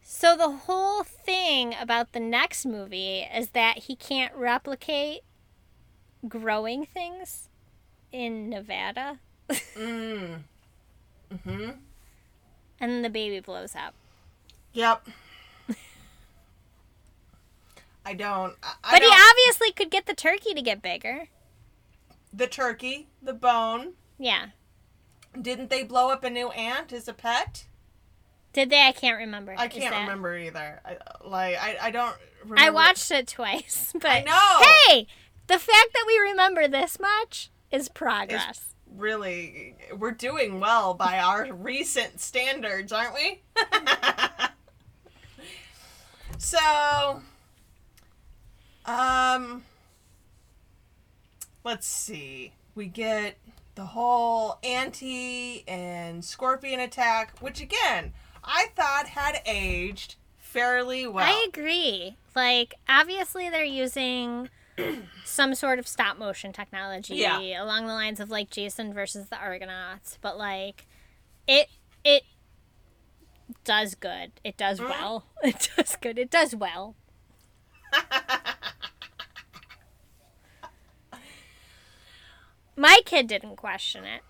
[0.02, 5.20] So the whole thing about the next movie is that he can't replicate
[6.28, 7.48] growing things
[8.10, 9.18] in Nevada,
[9.76, 10.42] Mm.
[11.32, 11.70] Mm-hmm.
[12.80, 13.94] and the baby blows up.
[14.72, 15.06] Yep.
[18.04, 18.54] I don't.
[18.62, 21.28] I, I But he don't- obviously could get the turkey to get bigger.
[22.32, 23.92] the turkey, the bone.
[24.18, 24.46] Yeah.
[25.40, 27.66] Didn't they blow up a new ant as a pet?
[28.52, 28.82] Did they?
[28.86, 29.54] I can't remember.
[29.56, 30.80] I can't that- remember either.
[30.84, 30.96] I,
[31.26, 32.16] like I, I don't.
[32.42, 32.60] Remember.
[32.60, 34.66] I watched it twice, but I know.
[34.88, 35.06] hey,
[35.46, 38.74] the fact that we remember this much is progress.
[38.94, 43.42] Really, we're doing well by our recent standards, aren't we?
[46.38, 47.22] so,
[48.86, 49.62] um,
[51.64, 52.52] let's see.
[52.74, 53.36] We get
[53.74, 58.12] the whole anti and scorpion attack, which again
[58.44, 61.24] I thought had aged fairly well.
[61.26, 62.16] I agree.
[62.34, 64.48] Like, obviously, they're using
[65.24, 67.62] some sort of stop motion technology Yeah.
[67.62, 70.86] along the lines of like Jason versus the Argonauts, but like,
[71.46, 71.68] it
[72.04, 72.22] it
[73.64, 74.32] does good.
[74.44, 74.90] It does Mm-hmm.
[74.90, 75.24] well.
[75.44, 76.18] It does good.
[76.18, 76.94] It does well.
[82.76, 84.22] My kid didn't question it.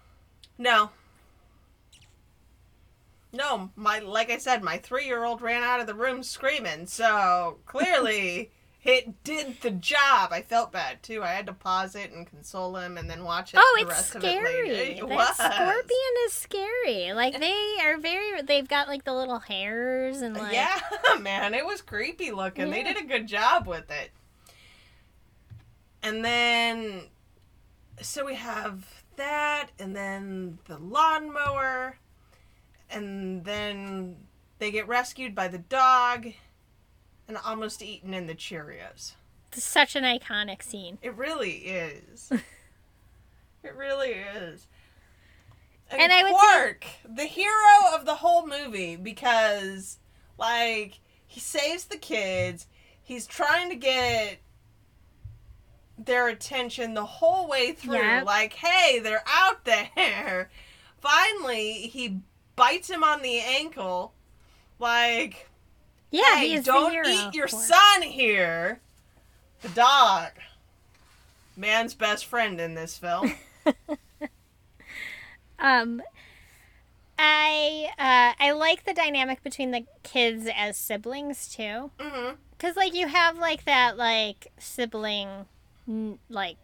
[0.58, 0.90] No.
[3.32, 6.86] No, my like I said, my three year old ran out of the room screaming,
[6.86, 8.50] so clearly
[8.84, 10.32] it did the job.
[10.32, 11.22] I felt bad too.
[11.22, 13.90] I had to pause it and console him and then watch it Oh, the it's
[13.90, 14.70] rest scary.
[14.70, 14.88] of it.
[14.98, 15.36] It that was.
[15.36, 17.12] scorpion is scary.
[17.12, 18.42] Like they are very.
[18.42, 20.52] They've got like the little hairs and like.
[20.52, 20.80] yeah,
[21.20, 22.70] man, it was creepy looking.
[22.70, 24.10] They did a good job with it.
[26.02, 27.02] And then,
[28.00, 28.84] so we have
[29.16, 31.96] that, and then the lawnmower,
[32.90, 34.16] and then
[34.58, 36.26] they get rescued by the dog,
[37.28, 39.12] and almost eaten in the Cheerios.
[39.52, 40.98] It's such an iconic scene.
[41.02, 42.30] It really is.
[43.62, 44.66] it really is.
[45.90, 49.98] And I would say- Quark, the hero of the whole movie, because
[50.38, 51.00] like
[51.32, 52.66] he saves the kids.
[53.02, 54.38] He's trying to get
[55.96, 57.94] their attention the whole way through.
[57.94, 58.26] Yep.
[58.26, 60.50] Like, hey, they're out there.
[60.98, 62.20] Finally, he
[62.54, 64.12] bites him on the ankle.
[64.78, 65.48] Like,
[66.12, 67.08] Yeah, hey, don't hero.
[67.08, 68.80] eat your son here.
[69.62, 70.28] The dog.
[71.56, 73.32] Man's best friend in this film.
[75.58, 76.02] Um,
[77.18, 82.94] I uh, I like the dynamic between the kids as siblings too, hmm because like
[82.94, 85.46] you have like that like sibling,
[85.86, 86.56] n- like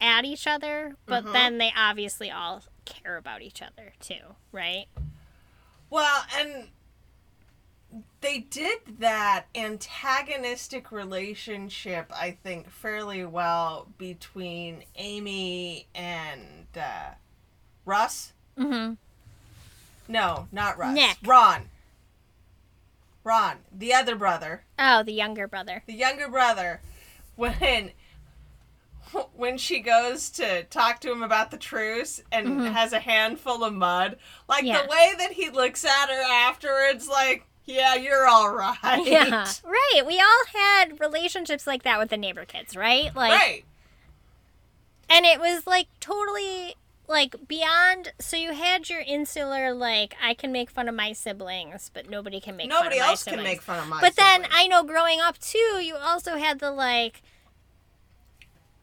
[0.00, 1.32] at each other, but Mhm.
[1.32, 4.86] then they obviously all care about each other too, right?
[5.90, 6.70] Well, and
[8.20, 17.10] they did that antagonistic relationship, I think, fairly well between Amy and uh,
[17.84, 18.32] Russ.
[18.58, 18.94] Mm-hmm.
[20.08, 20.94] No, not Russ.
[20.94, 21.16] Nick.
[21.24, 21.68] Ron.
[23.24, 24.62] Ron, the other brother.
[24.78, 25.82] Oh, the younger brother.
[25.86, 26.80] the younger brother
[27.36, 27.90] when
[29.36, 32.72] when she goes to talk to him about the truce and Mhm.
[32.72, 34.18] has a handful of mud
[34.48, 34.82] like Yeah.
[34.82, 38.76] the way that he looks at her afterwards like yeah you're all right.
[39.06, 40.02] Yeah, right.
[40.06, 43.14] We all had relationships like that with the neighbor kids, right?
[43.14, 43.64] Like, right.
[45.10, 46.74] and it was like totally
[47.06, 51.90] like beyond so you had your insular like i can make fun of my siblings
[51.94, 54.14] but nobody can make nobody fun of my else can make fun of my but
[54.16, 57.22] then i know growing up too you also had the like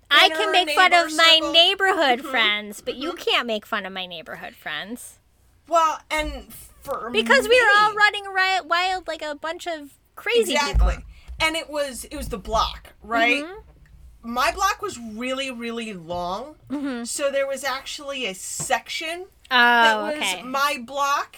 [0.09, 2.31] i can make fun of my neighborhood Mhm.
[2.31, 5.19] friends but you can't make fun of my neighborhood friends.
[5.67, 6.47] Well and
[6.85, 11.03] for because we were all running riot wild like a bunch of crazy exactly people
[11.41, 13.63] and it was it was the block right Mhm.
[14.21, 17.07] my block was really really long Mhm.
[17.07, 21.35] so there was actually a section that oh was okay my block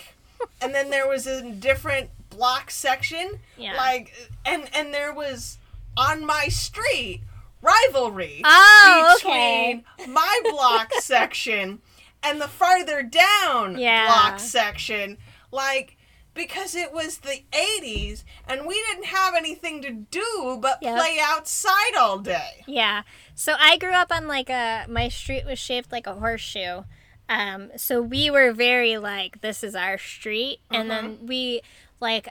[0.62, 3.76] and then there was a different block section Yeah.
[3.76, 4.14] like
[4.46, 5.58] and and there was
[5.96, 7.22] on my street
[7.62, 11.80] rivalry oh between okay my block section
[12.24, 14.06] and the farther down Yeah.
[14.08, 15.18] block section
[15.52, 15.98] like
[16.34, 20.96] because it was the 80s and we didn't have anything to do but Yep.
[20.98, 23.02] play outside all day Yeah.
[23.34, 26.84] So I grew up on like a my street was shaped like a horseshoe.
[27.28, 31.62] Um so we were very like this is our street and then we
[32.00, 32.28] like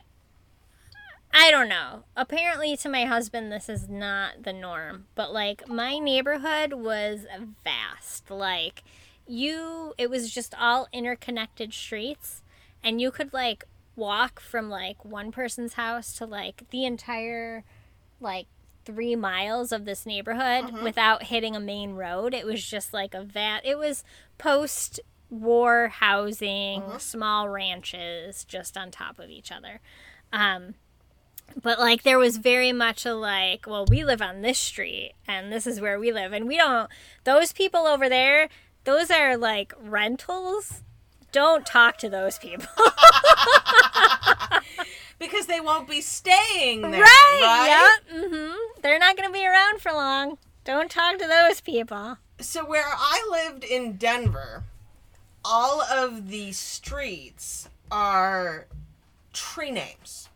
[1.34, 2.04] I don't know.
[2.16, 7.26] Apparently to my husband this is not the norm, but like my neighborhood was
[7.64, 8.30] vast.
[8.30, 8.82] Like
[9.26, 12.42] you it was just all interconnected streets
[12.86, 13.64] and you could like
[13.96, 17.64] walk from like one person's house to like the entire
[18.20, 18.46] like
[18.84, 20.82] three miles of this neighborhood Mhm.
[20.84, 22.32] without hitting a main road.
[22.32, 23.60] It was just like a vat.
[23.64, 24.04] It was
[24.38, 27.00] post war housing, Mhm.
[27.00, 29.80] small ranches just on top of each other.
[30.32, 30.76] Um,
[31.62, 35.52] but like there was very much a like, well, we live on this street and
[35.52, 36.88] this is where we live, and we don't.
[37.24, 38.48] Those people over there,
[38.84, 40.82] those are like rentals.
[41.32, 42.66] Don't talk to those people.
[45.18, 47.40] because they won't be staying there right?
[47.42, 47.98] right?
[48.10, 48.24] Yep.
[48.24, 48.80] Mm-hmm.
[48.82, 50.38] They're not going to be around for long.
[50.64, 52.18] Don't talk to those people.
[52.40, 54.64] so where I lived in Denver,
[55.44, 58.66] all of the streets are
[59.32, 60.28] tree names.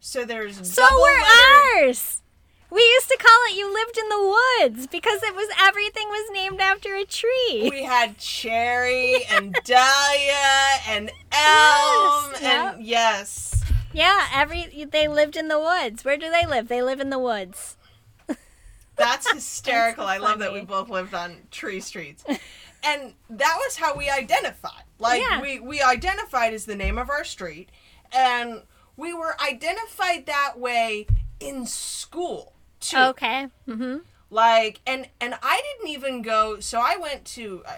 [0.00, 2.21] So there's So were letter- ours.
[2.72, 4.36] We used to call it "You lived in the
[4.78, 7.68] woods" because it was everything was named after a tree.
[7.70, 13.64] We had cherry and dahlia and elm Yes, and yes.
[13.92, 16.02] yeah, every they lived in the woods.
[16.04, 16.68] Where do they live?
[16.68, 17.76] They live in the woods.
[18.96, 20.06] That's hysterical.
[20.06, 22.24] I love that we both lived on tree streets.
[22.84, 24.84] And that was how we identified.
[24.98, 25.42] Like Yeah.
[25.42, 27.68] we we identified as the name of our street
[28.12, 28.62] and
[28.96, 31.06] we were identified that way
[31.40, 32.51] in school
[32.82, 32.96] too.
[32.98, 33.48] Okay.
[33.68, 33.98] Mm-hmm.
[34.30, 36.60] Like, and and I didn't even go.
[36.60, 37.62] So I went to.
[37.66, 37.76] I,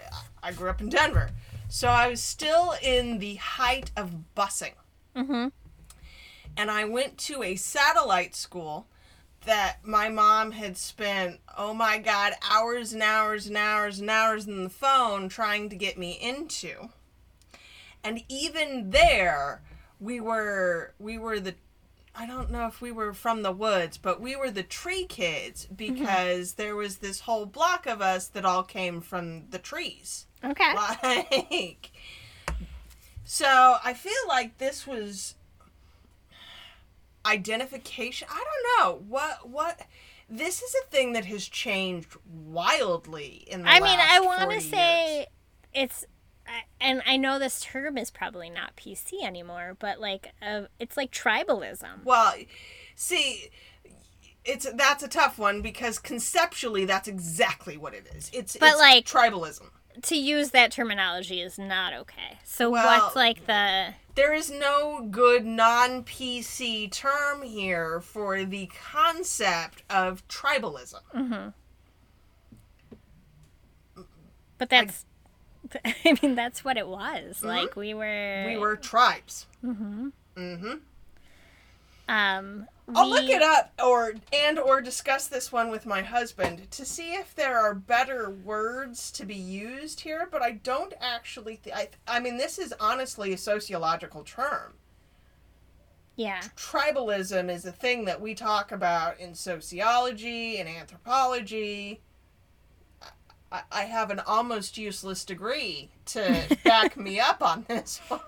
[0.49, 1.29] I grew up in Denver,
[1.69, 4.73] so I was still in the height of busing.
[5.15, 5.47] Mm-hmm.
[6.57, 8.87] and I went to a satellite school
[9.45, 14.47] that my mom had spent, oh my God, hours and hours and hours and hours
[14.47, 16.89] on the phone trying to get me into.
[18.03, 19.61] And even there,
[19.99, 21.55] we were we were the
[22.17, 25.65] I don't know if we were from the woods, but we were the tree kids
[25.65, 25.75] mm-hmm.
[25.75, 30.27] because there was this whole block of us that all came from the trees.
[30.43, 30.73] Okay.
[30.75, 31.91] like
[33.27, 35.33] so i feel like this was
[37.25, 38.27] identification.
[38.31, 39.05] I don't know.
[39.07, 39.81] What what
[40.29, 42.15] this is a thing that has changed
[42.47, 45.27] wildly in the I mean, I want to say
[45.73, 46.05] it's,
[46.79, 51.11] and I know this term is probably not PC anymore, but like, uh, it's like
[51.11, 52.03] tribalism.
[52.03, 52.33] well
[52.95, 53.49] see
[54.45, 58.79] it's that's a tough one because conceptually that's exactly what it is it's But, it's
[58.79, 59.69] like- tribalism
[60.03, 62.37] To use that terminology is not okay.
[62.45, 68.67] So Well- what's like the there is no good non PC term here for the
[68.67, 71.53] concept of tribalism.
[74.57, 75.14] But that's, I,
[76.21, 77.43] mean, that's what it was.
[77.43, 79.47] Like we were, we were tribes.
[79.63, 80.09] Mm-hmm.
[80.35, 80.75] We tribes.
[82.07, 86.85] um, I'll look it up or and or discuss this one with my husband to
[86.85, 91.75] see if there are better words to be used here, but I don't actually th-
[91.75, 94.73] I I mean this is honestly a sociological term.
[96.15, 102.01] Yeah, Tribalism is a thing that we talk about in sociology and anthropology.
[103.51, 108.21] I, I have an almost useless degree to back me up on this one.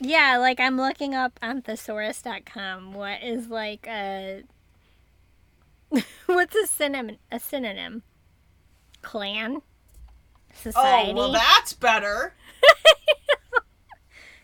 [0.00, 0.36] yeah.
[0.38, 2.92] Like I'm looking up on thesaurus.com.
[2.92, 4.42] What is like a,
[6.26, 7.18] what's a synonym?
[7.30, 8.02] A synonym?
[9.02, 9.62] Clan.
[10.54, 11.12] Society.
[11.12, 12.34] Oh, well that's better.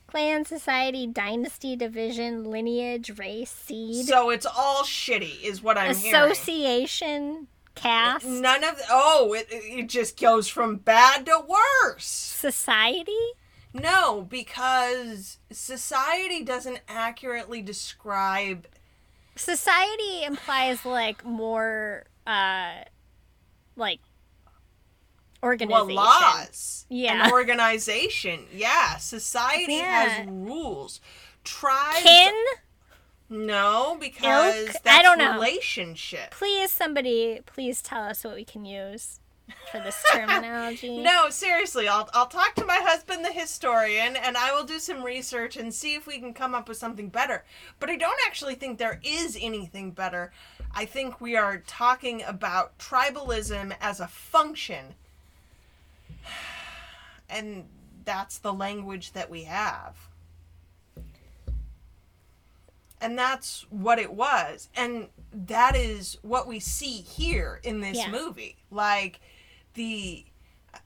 [0.09, 6.14] Clan, society, dynasty, division, lineage, race, seed, So it's all shitty, is what I'm hearing.
[6.30, 12.06] association, caste, None of oh, it it just goes from bad to worse.
[12.06, 13.12] society.
[13.74, 18.66] No, because society doesn't accurately describe.
[19.36, 22.85] Society implies like more, uh,
[23.76, 24.01] like
[25.43, 25.94] Well, organization.
[25.94, 26.86] laws.
[26.89, 27.27] Yeah.
[27.27, 28.47] An organization.
[28.52, 28.97] Yeah.
[28.97, 30.09] Society Yeah.
[30.09, 31.01] has rules.
[31.44, 32.02] Tribes.
[32.02, 32.35] Kin.
[33.31, 34.73] No, because Ilk?
[34.82, 35.35] that's I don't know.
[35.35, 36.31] relationship.
[36.31, 39.20] Please, somebody, please tell us what we can use
[39.70, 40.98] for this terminology.
[41.02, 45.02] No, seriously, I'll I'll talk to my husband, the historian, and I will do some
[45.05, 47.44] research and see if we can come up with something better.
[47.78, 50.32] But I don't actually think there is anything better.
[50.74, 54.94] I think we are talking about tribalism as a function.
[57.31, 57.66] And
[58.05, 59.95] that's the language that we have.
[63.01, 64.69] And that's what it was.
[64.74, 68.11] And that is what we see here in this Yeah.
[68.11, 68.57] movie.
[68.70, 69.20] Like
[69.74, 70.24] the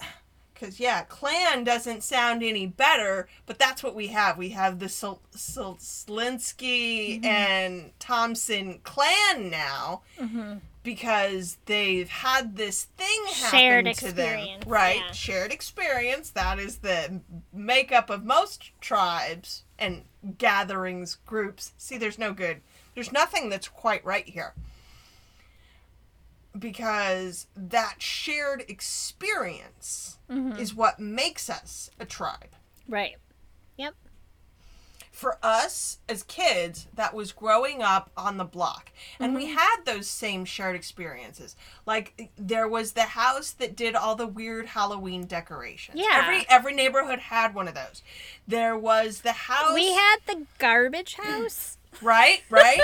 [0.55, 4.37] because yeah, clan doesn't sound any better, but that's what we have.
[4.39, 10.61] We have the Sil- Sil- Szalinski and Thompson clan now Mhm.
[10.83, 15.03] Because they've had this thing happen Shared to them, experience, right?
[15.07, 15.13] yeah.
[15.13, 16.31] Shared experience.
[16.31, 17.21] That is the
[17.53, 20.03] makeup of most tribes and
[20.39, 21.73] gatherings, groups.
[21.79, 22.61] See, there's no good.
[22.95, 24.55] There's nothing that's quite right here
[26.59, 30.59] because that shared experience Mhm.
[30.59, 32.55] is what makes us a tribe.
[32.89, 33.17] Right.
[35.23, 38.91] For us as kids, that was growing up on the block.
[39.21, 39.55] And we mm-hmm.
[39.57, 41.55] had those same shared experiences.
[41.87, 46.01] Like there was the house that did all the weird Halloween decorations.
[46.01, 46.23] Yeah.
[46.25, 48.03] Every every neighborhood had one of those.
[48.49, 52.81] There was the house We had the garbage house right, right?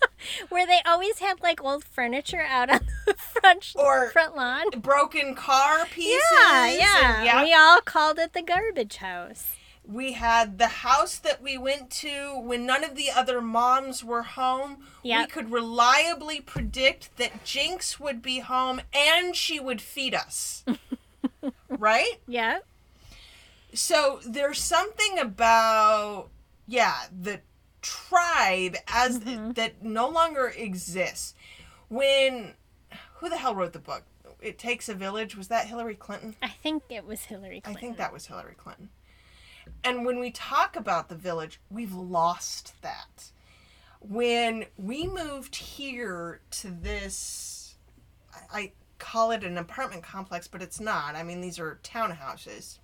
[0.48, 4.64] where they always had like old furniture out on the front Or- front lawn.
[4.80, 6.22] Broken car pieces.
[6.40, 7.24] Yeah, and- yeah.
[7.24, 7.44] yep.
[7.44, 9.56] We all called it the garbage house.
[9.84, 14.22] We had the house that we went to when none of the other moms were
[14.22, 14.86] home.
[15.02, 20.64] We could reliably predict that Jinx would be home and she would feed us.
[21.68, 22.20] right?
[22.28, 22.58] Yeah.
[23.74, 26.28] So there's something about
[26.66, 27.40] yeah, the
[27.80, 29.52] tribe as mm-hmm.
[29.52, 31.34] that no longer exists.
[31.88, 32.54] When
[33.16, 34.04] who the hell wrote the book?
[34.40, 35.36] It takes a village.
[35.36, 36.34] Was that Hillary Clinton?
[36.42, 37.76] I think it was Hillary Clinton.
[37.76, 38.88] I think that was Hillary Clinton.
[39.84, 43.30] And when we talk about the village, we've lost that.
[44.00, 47.76] when we moved here to this,
[48.52, 51.16] I, call it an apartment complex, but it's not.
[51.16, 52.78] I mean, these are townhouses.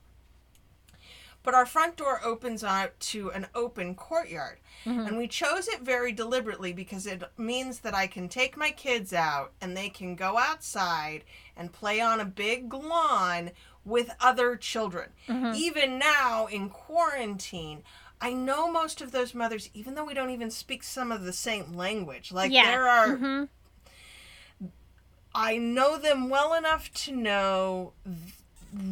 [1.45, 4.59] But our front door opens out to an open courtyard.
[4.85, 5.07] Mm-hmm.
[5.07, 9.13] And we chose it very deliberately because it means that I can take my kids
[9.13, 11.23] out and they can go outside
[11.57, 13.53] and play on a big lawn
[13.89, 15.11] with other children.
[15.55, 17.83] Even now in quarantine,
[18.21, 21.33] I know most of those mothers, even though we don't even speak some of the
[21.33, 22.31] same language.
[22.33, 22.65] Like Yeah.
[22.71, 23.45] there are hmm
[25.35, 28.17] I know them well enough to know th-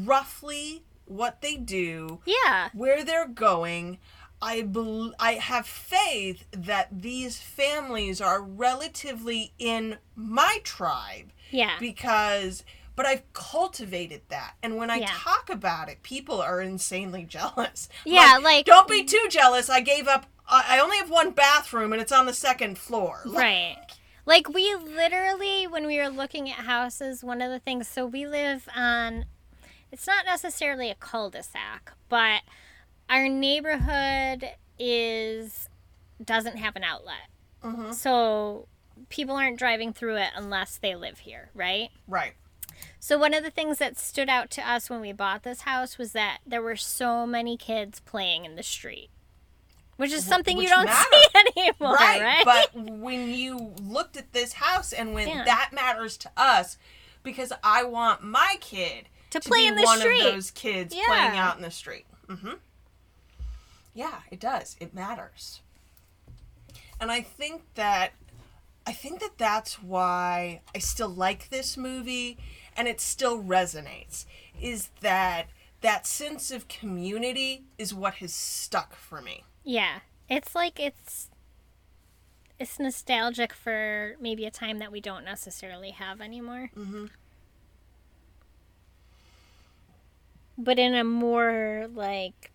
[0.07, 2.69] roughly what they do, Yeah.
[2.73, 3.99] where they're going.
[4.41, 11.77] I bel I have faith that these families are relatively in my tribe Yeah.
[11.81, 12.65] because
[12.97, 14.55] but I've cultivated that.
[14.63, 15.11] And when I Yeah.
[15.13, 17.89] talk about it, people are insanely jealous.
[18.05, 19.71] Yeah, like- don't be too jealous.
[19.71, 23.21] I gave up I only have one bathroom and it's on the second floor.
[23.25, 23.77] Like, Right.
[24.27, 28.29] Like we literally, when we were looking at houses, one of the things, so we
[28.29, 29.27] live on,
[29.91, 32.43] it's not necessarily a cul-de-sac, but
[33.11, 35.69] our neighborhood is,
[36.25, 37.29] doesn't have an outlet.
[37.65, 37.93] Mhm.
[37.95, 38.69] So
[39.09, 41.91] people aren't driving through it unless they live here, right?
[42.07, 42.35] Right.
[43.01, 45.99] So one of the things that stood out to us when we bought this house
[45.99, 49.11] was that there were so many kids playing in the street.
[49.97, 51.27] Which is something you don't see
[51.57, 52.21] anymore, right?
[52.21, 55.45] right, but when you looked at this house and when Yeah.
[55.45, 56.77] that matters to us
[57.23, 60.21] because i want my kid To to play be in the one street.
[60.27, 61.03] of those kids Yeah.
[61.07, 62.53] playing out in the street hmm
[63.95, 65.61] yeah it does it matters
[67.01, 68.13] and i think that
[68.87, 72.39] i think that that's why i still like this movie
[72.77, 74.25] and it still resonates
[74.61, 75.49] is that
[75.81, 80.01] that sense of community is what has stuck for me Yeah.
[80.29, 81.31] It's like it's
[82.59, 86.71] it's nostalgic for maybe a time that we don't necessarily have anymore.
[86.75, 87.11] Mhm.
[90.59, 92.51] But in a more like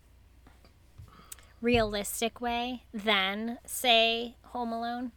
[1.60, 5.12] realistic way than say Home Alone.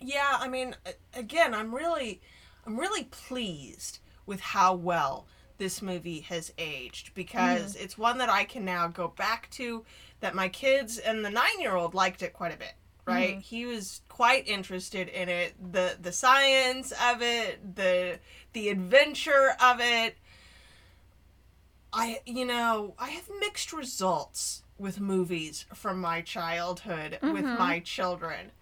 [0.00, 0.76] Yeah, I mean,
[1.12, 2.20] again, I'm really,
[2.64, 5.26] I'm really pleased with how well
[5.56, 9.84] this movie has aged because it's one that I can now go back to.
[10.20, 12.74] That my kids and the nine-year-old liked it quite a bit.
[13.04, 15.54] Right, he was quite interested in it.
[15.72, 18.18] the The science of it, the
[18.52, 20.16] the adventure of it.
[21.92, 27.58] I, you know, I have mixed results with movies from my childhood with Mhm.
[27.58, 28.52] my children.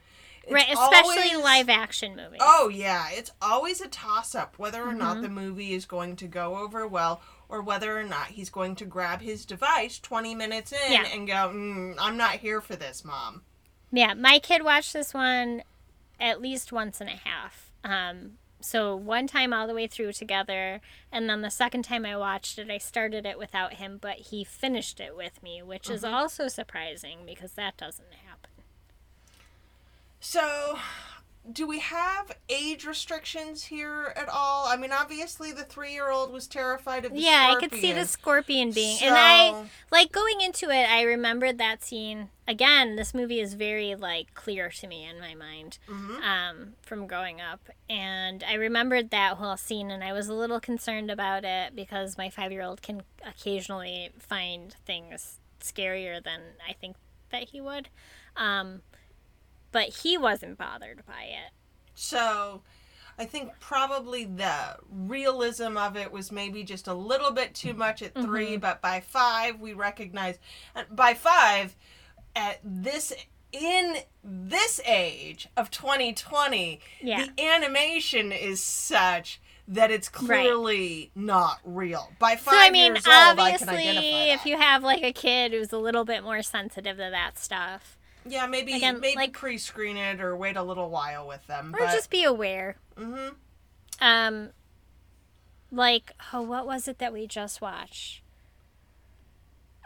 [0.47, 2.41] It's right, especially always- live action movies.
[2.43, 5.23] Oh yeah, it's always a toss up whether or not Mhm.
[5.23, 8.85] the movie is going to go over well or whether or not he's going to
[8.85, 11.07] grab his device 20 minutes in Yeah.
[11.07, 13.45] and go, mm, "I'm not here for this, mom."
[13.93, 15.63] Yeah, my kid watched this one
[16.21, 17.71] at least once and a half.
[17.85, 20.81] Um, so one time all the way through together,
[21.13, 24.43] and then the second time I watched it, I started it without him, but he
[24.45, 28.26] finished it with me, which is also surprising because that doesn't happen.
[30.29, 30.77] So,
[31.53, 34.67] do we have age restrictions here at all?
[34.67, 37.33] I mean, obviously the 3-year-old was terrified of the scorpion.
[37.33, 38.73] yeah, I could see the scorpion.
[38.73, 40.91] scorpion being, and I like going into it.
[40.91, 42.97] I remembered that scene again.
[42.97, 45.79] This movie is very like clear to me in my mind.
[45.89, 46.21] Mhm.
[46.21, 47.71] um, from growing up.
[47.89, 52.19] And I remembered that whole scene, and I was a little concerned about it because
[52.19, 56.97] my five year old can occasionally find things scarier than I think
[57.31, 57.91] that he would.
[58.37, 58.83] Um,
[59.73, 61.53] but he wasn't bothered by it.
[61.95, 62.63] So,
[63.19, 68.03] I think probably the realism of it was maybe just a little bit too much
[68.03, 68.61] at 3 Mm-hmm.
[68.61, 70.39] but by five we recognize.
[70.75, 71.75] And by five,
[72.35, 73.13] at this
[73.53, 77.25] in this age of 2020, Yeah.
[77.25, 82.13] the animation is such that it's clearly not real.
[82.19, 85.03] By five So, I mean, years old, I can obviously, identify if you have like
[85.03, 87.96] a kid who's a little bit more sensitive to that stuff,
[88.29, 91.75] yeah, maybe again, maybe like- pre-screen it or wait a little while with them.
[91.75, 92.77] or but, just be aware.
[92.97, 93.35] Mm-hmm.
[94.01, 94.51] Um,
[95.71, 98.23] like, oh, what was it that we just watched?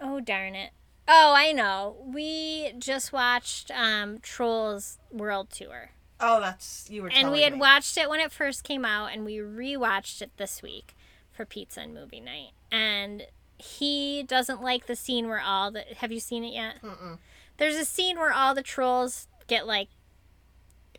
[0.01, 0.71] Oh, darn it.
[1.09, 1.97] Oh, I know.
[2.07, 5.91] We just watched um, Trolls World Tour.
[6.21, 7.11] Oh, that's you were.
[7.11, 7.59] And we had me.
[7.59, 10.95] watched it when it first came out, and we rewatched it this week
[11.33, 12.51] for pizza and movie night.
[12.71, 13.27] And
[13.59, 15.83] he doesn't like the scene where all the.
[15.97, 16.75] Have you seen it yet?
[16.83, 17.19] Mm-mm.
[17.61, 19.89] There's a scene where all the trolls get like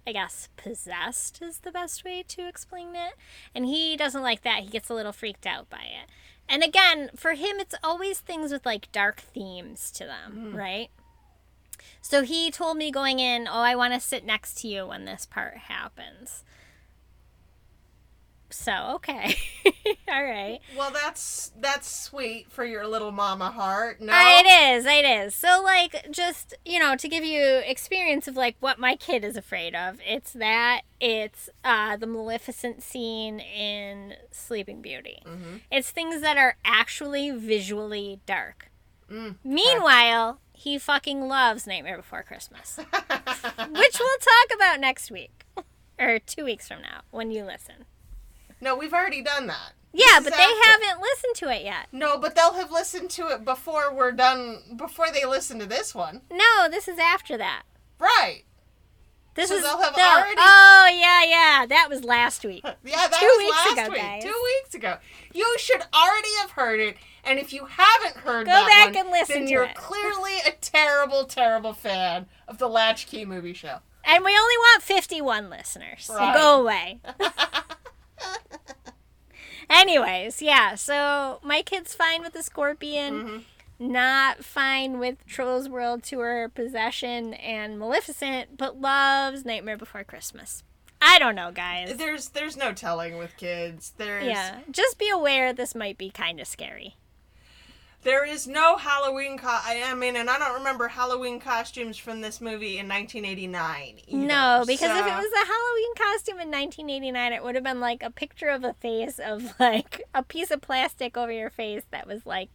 [0.05, 3.13] I guess possessed is the best way to explain it.
[3.53, 4.63] And he doesn't like that.
[4.63, 6.09] He gets a little freaked out by it.
[6.47, 10.55] And again, for him it's always things with like dark themes to them, mm-hmm.
[10.55, 10.89] right?
[11.99, 15.05] So he told me going in, "Oh, I want to sit next to you when
[15.05, 16.43] this part happens."
[18.53, 19.35] So, okay.
[20.07, 20.59] All right.
[20.77, 24.01] Well, that's that's sweet for your little mama heart.
[24.01, 24.13] No.
[24.13, 24.85] It is.
[24.85, 25.35] It is.
[25.35, 29.35] So, like, just, you know, to give you experience of, like, what my kid is
[29.37, 30.81] afraid of, it's that.
[30.99, 35.23] It's uh, the Maleficent scene in Sleeping Beauty.
[35.71, 38.69] It's things that are actually visually dark.
[39.09, 39.35] Mm.
[39.43, 45.45] Meanwhile, he fucking loves Nightmare Before Christmas, which we'll talk about next week.
[45.99, 47.85] Or two weeks from now when you listen.
[48.61, 49.73] No, we've already done that.
[49.93, 50.69] Yeah, This but they after.
[50.69, 51.87] haven't listened to it yet.
[51.91, 54.75] No, but they'll have listened to it before we're done.
[54.77, 57.63] Before they listen to this one, No, this is after that.
[57.99, 58.43] right?
[59.33, 61.65] This So is they'll have the- already- Oh yeah, yeah.
[61.65, 62.63] That was last week.
[62.83, 64.01] Yeah, that Two was weeks last ago, week.
[64.01, 64.23] guys.
[64.23, 64.97] Two weeks ago.
[65.33, 68.97] You should already have heard it, and if you haven't heard Go that back one,
[68.97, 69.75] and listen then to you're it.
[69.75, 73.77] clearly a terrible, terrible fan of the Latchkey Movie Show.
[74.03, 76.05] And we only want 51 listeners.
[76.05, 76.99] So go away.
[79.71, 80.75] Anyways, yeah.
[80.75, 83.13] So my kid's fine with the scorpion.
[83.23, 83.43] Mhm.
[83.79, 90.63] Not fine with Trolls World Tour, Possession, and Maleficent, but loves Nightmare Before Christmas.
[91.01, 91.97] I don't know, guys.
[91.97, 93.93] There's there's no telling with kids.
[93.97, 96.95] There's Yeah, just be aware this might be kind of scary.
[98.03, 102.41] There is no Halloween co- I mean, and I don't remember Halloween costumes from this
[102.41, 103.99] movie in 1989.
[104.07, 107.79] either, No, because if it was a Halloween costume in 1989, it would have been
[107.79, 111.83] like a picture of a face of like a piece of plastic over your face
[111.91, 112.49] that was like,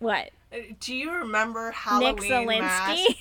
[0.00, 0.30] what?
[0.52, 2.90] Uh, Do you remember Nick Halloween mask?
[2.90, 3.16] Szalinski?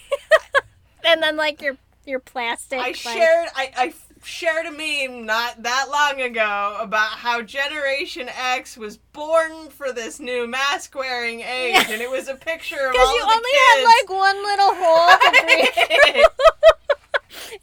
[1.06, 2.80] and then like your your plastic.
[2.80, 3.94] I like- shared I, I
[4.28, 10.20] shared a meme not that long ago about how Generation X was born for this
[10.20, 11.92] new mask wearing age, Yeah.
[11.94, 13.64] and it was a picture of Because you only kids.
[13.66, 15.32] had like one little hole to
[16.12, 16.26] breathe.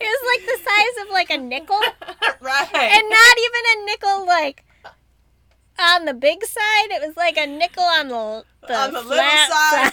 [0.00, 1.76] It was like the size of like a nickel,
[2.40, 2.74] right.
[2.74, 4.64] and not even a nickel like
[5.78, 6.90] on the big side.
[6.90, 9.92] It was like a nickel on the the, on the little side,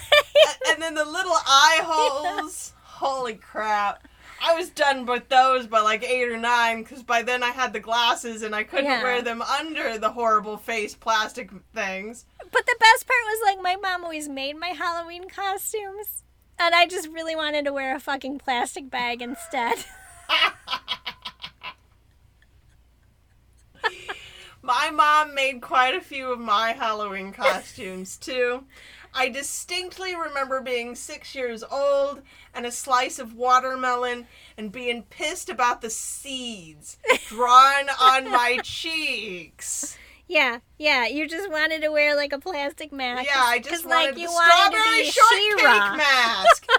[0.70, 2.72] and then the little eye holes.
[2.82, 4.06] Holy crap!
[4.44, 7.72] I was done with those by like eight or nine because by then I had
[7.72, 9.02] the glasses and I couldn't Yeah.
[9.02, 12.26] wear them under the horrible face plastic things.
[12.38, 16.24] But the best part was like my mom always made my Halloween costumes.
[16.58, 19.84] And I just really wanted to wear a fucking plastic bag instead.
[24.64, 28.62] My mom made quite a few of my Halloween costumes too.
[29.14, 32.22] I distinctly remember being six years old
[32.54, 34.26] and a slice of watermelon
[34.56, 36.96] and being pissed about the seeds
[37.28, 39.98] drawn on my cheeks.
[40.28, 41.06] yeah, yeah.
[41.06, 43.26] You just wanted to wear like a plastic mask.
[43.26, 46.66] Yeah, I just wanted like the you wanted strawberry to be shortcake mask.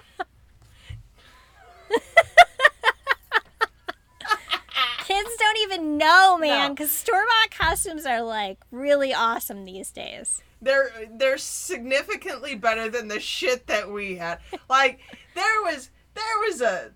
[5.05, 6.73] Kids don't even know, man, No.
[6.73, 10.41] because store bought costumes are like really awesome these days.
[10.63, 14.39] They're they're significantly better than the shit that we had.
[14.69, 14.99] Like
[15.35, 16.91] there was there was a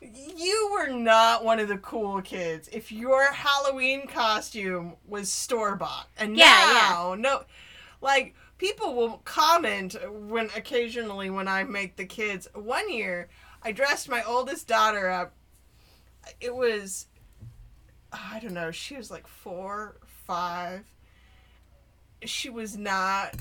[0.00, 6.08] you were not one of the cool kids if your Halloween costume was store bought.
[6.18, 7.44] And Yeah, now no
[8.00, 13.28] like people will comment when occasionally when I make the kids one year
[13.62, 15.32] I dressed my oldest daughter up
[16.40, 17.06] it was
[18.12, 20.84] I don't know, she was like 4 5
[22.24, 23.34] she was not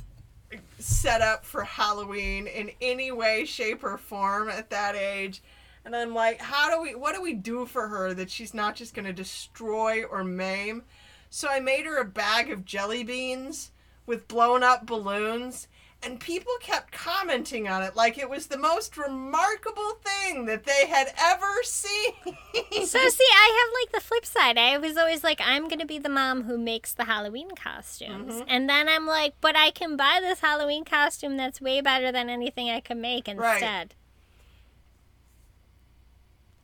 [0.79, 5.41] set up for Halloween in any way, shape, or form at that age.
[5.83, 8.75] And I'm like, how do we, what do we do for her that she's not
[8.75, 10.83] just going to destroy or maim?
[11.29, 13.71] So I made her a bag of jelly beans
[14.05, 15.67] with blown up balloons,
[16.05, 20.85] and people kept commenting on it like it was the most remarkable thing that they
[20.87, 22.13] had ever seen.
[22.23, 24.57] So see, I have like the flip side.
[24.57, 28.45] I was always like, I'm gonna be the mom who makes the Halloween costumes, Mhm.
[28.47, 32.29] and then I'm like, but I can buy this Halloween costume that's way better than
[32.29, 33.95] anything I can make instead.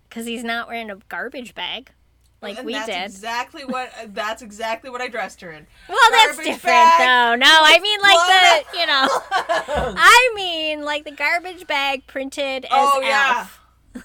[0.08, 1.92] Because he's not wearing a garbage bag,
[2.42, 3.04] like And we that's did.
[3.04, 5.68] exactly what uh, that's exactly what I dressed her in.
[5.88, 7.36] well, that's different bag though.
[7.36, 9.08] No, I mean like the, you know,
[9.98, 13.48] I mean like the garbage bag printed as Oh, yeah.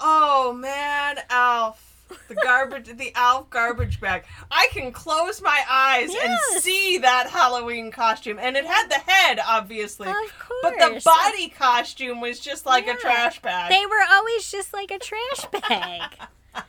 [0.00, 1.84] Oh man, Alf.
[2.28, 4.24] The garbage the Alf garbage bag.
[4.50, 8.38] I can close my eyes and see that Halloween costume.
[8.40, 10.08] And it had the head, obviously.
[10.08, 10.60] Of course.
[10.62, 12.94] But the body costume was just like Yeah.
[12.94, 13.70] a trash bag.
[13.70, 16.10] They were always just like a trash bag.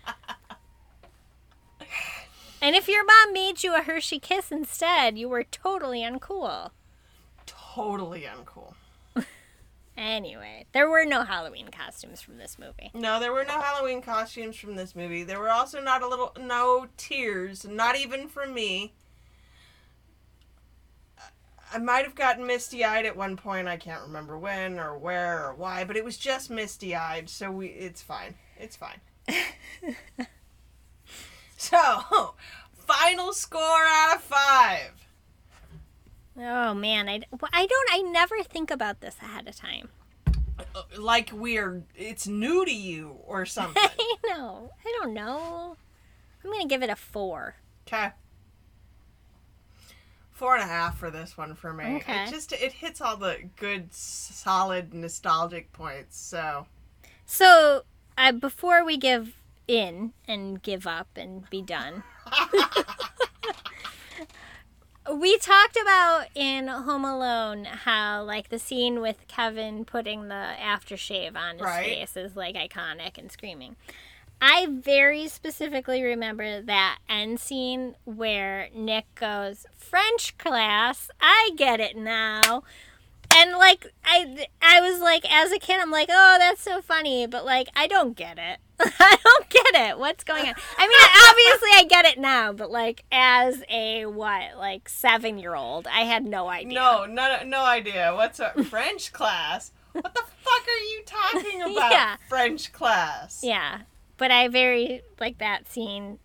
[2.62, 6.72] and if your mom made you a Hershey kiss instead, you were totally uncool.
[7.46, 8.74] totally uncool.
[9.98, 12.90] Anyway, there were no Halloween costumes from this movie.
[12.94, 15.24] No, there were no Halloween costumes from this movie.
[15.24, 18.94] There were also not a little no tears, not even from me.
[21.74, 23.68] I might have gotten misty eyed at one point.
[23.68, 27.52] I can't remember when or where or why, but it was just misty eyed, so
[27.52, 28.36] we it's fine.
[28.58, 29.02] It's fine.
[31.70, 32.36] so,
[32.74, 34.92] final score out of five.
[36.38, 37.20] Oh man, I,
[37.52, 39.90] I don't I never think about this ahead of time.
[40.74, 43.82] Uh, Like we're it's new to you or something.
[43.84, 44.72] I know.
[44.86, 45.76] I don't know.
[46.44, 47.56] I'm gonna give it a four.
[47.88, 48.12] Okay.
[50.32, 51.98] Four and a half for this one for me.
[51.98, 52.24] Okay.
[52.24, 56.18] It just it hits all the good, solid, nostalgic points.
[56.18, 56.68] So
[57.26, 57.84] So,
[58.18, 59.34] uh, before we give
[59.70, 62.04] in and give up and be done,
[65.14, 71.36] we talked about in Home Alone how, like, the scene with Kevin putting the aftershave
[71.36, 71.86] on his Right.
[71.86, 73.76] face is, like, iconic and screaming.
[74.42, 81.98] I very specifically remember that end scene where Nick goes, French class, I get it
[81.98, 82.64] now.
[83.36, 87.28] And like I I was like as a kid I'm like, "Oh, that's so funny,"
[87.28, 88.58] but like I don't get it.
[89.00, 90.00] I don't get it.
[90.00, 90.54] What's going on?
[90.78, 96.02] I mean, obviously I get it now, but like as a what, like 7-year-old, I
[96.02, 96.74] had no idea.
[96.74, 98.14] no, no, no idea.
[98.16, 99.72] What's a French class?
[99.92, 101.92] What the fuck are you talking about?
[101.92, 102.16] Yeah.
[102.30, 103.42] French class.
[103.44, 103.82] Yeah.
[104.18, 106.20] But I very like that scene.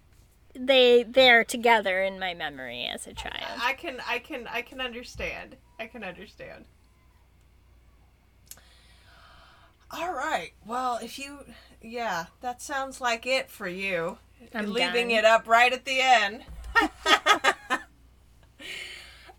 [0.57, 3.59] They they're together in my memory as a child.
[3.61, 5.57] I can, I can, I can understand.
[5.81, 6.67] I can understand.
[9.97, 10.53] All right.
[10.67, 11.45] Well, if you,
[11.81, 14.19] yeah, that sounds like it for you.
[14.53, 15.19] I'm leaving done.
[15.19, 16.45] it up right at the end.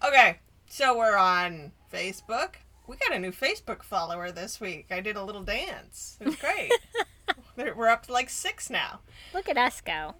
[0.06, 2.56] okay, so we're on Facebook.
[2.88, 4.88] We got a new Facebook follower this week.
[4.91, 6.18] I did a little dance.
[6.22, 6.72] It was great.
[7.76, 9.02] we're up to like six now.
[9.34, 10.15] Look at us go.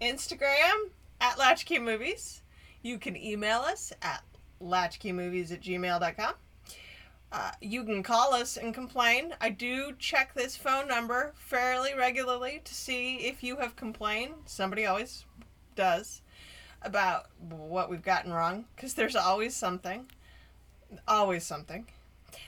[0.00, 0.90] Instagram
[1.20, 2.42] at Latchkey Movies.
[2.82, 4.22] You can email us at
[4.62, 6.34] latchkeymovies at gmail.com.
[7.32, 9.34] Uh, you can call us and complain.
[9.40, 14.34] I do check this phone number fairly regularly to see if you have complained.
[14.46, 15.24] Somebody always
[15.76, 16.22] does
[16.82, 20.10] about what we've gotten wrong because there's always something.
[21.06, 21.86] Always something.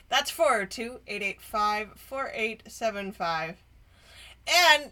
[0.09, 3.63] That's 402 885 4875.
[4.45, 4.91] And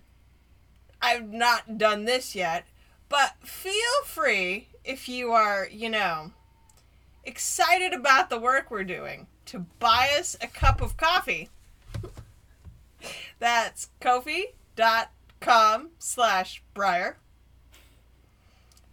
[1.01, 2.65] I've not done this yet,
[3.09, 3.73] but feel
[4.05, 6.31] free if you are, you know,
[7.25, 11.49] excited about the work we're doing to buy us a cup of coffee.
[13.39, 17.17] That's ko-fi.com slash Briar.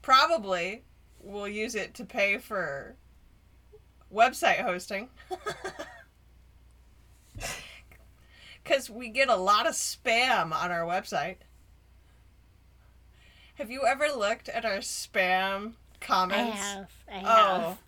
[0.02, 0.82] Probably
[1.22, 2.96] we'll use it to pay for
[4.12, 5.10] website hosting.
[8.64, 11.36] Because we get a lot of spam on our website.
[13.54, 15.72] Have you ever looked at our spam
[16.02, 16.58] I comments?
[16.58, 16.90] have.
[17.10, 17.24] I oh.
[17.24, 17.62] have.
[17.62, 17.78] Oh.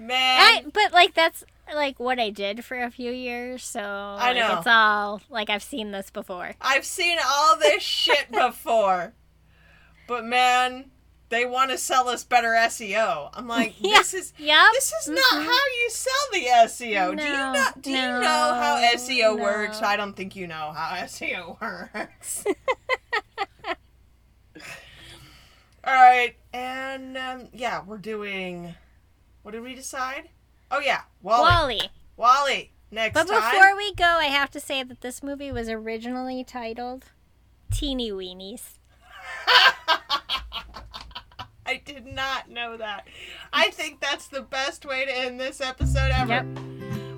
[0.00, 0.38] Man.
[0.40, 1.44] I, but like that's
[1.74, 4.58] like what I did for a few years, so I know.
[4.58, 6.52] it's all like I've seen this before.
[6.60, 9.12] I've seen all this shit before.
[10.08, 10.90] But man,
[11.28, 13.30] they want to sell us better SEO.
[13.34, 13.98] I'm like, Yeah.
[13.98, 14.66] this is Yep.
[14.72, 15.44] this is not Mhm.
[15.44, 17.16] how you sell the SEO.
[17.16, 19.82] do you No, know do you know how SEO works?
[19.82, 22.44] I don't think you know how SEO works.
[25.82, 28.74] All right, and um, yeah, we're doing.
[29.42, 30.28] What did we decide?
[30.70, 31.42] Oh yeah, WALL-E.
[31.50, 31.80] WALL-E.
[32.16, 32.70] WALL-E.
[32.92, 33.40] Next But time.
[33.52, 37.06] before we go, I have to say that this movie was originally titled
[37.70, 38.78] Teeny Weenies.
[41.66, 43.06] I did not know that.
[43.52, 46.32] I think that's the best way to end this episode ever.
[46.32, 46.46] Yep.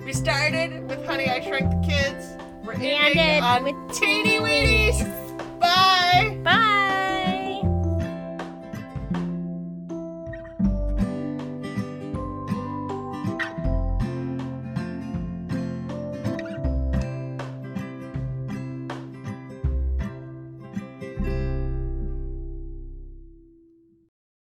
[0.05, 2.37] We started with Honey, I Shrunk the Kids.
[2.63, 5.59] We're We ending ended on with Teeny Weenies.
[5.59, 6.39] Bye.
[6.43, 7.09] Bye.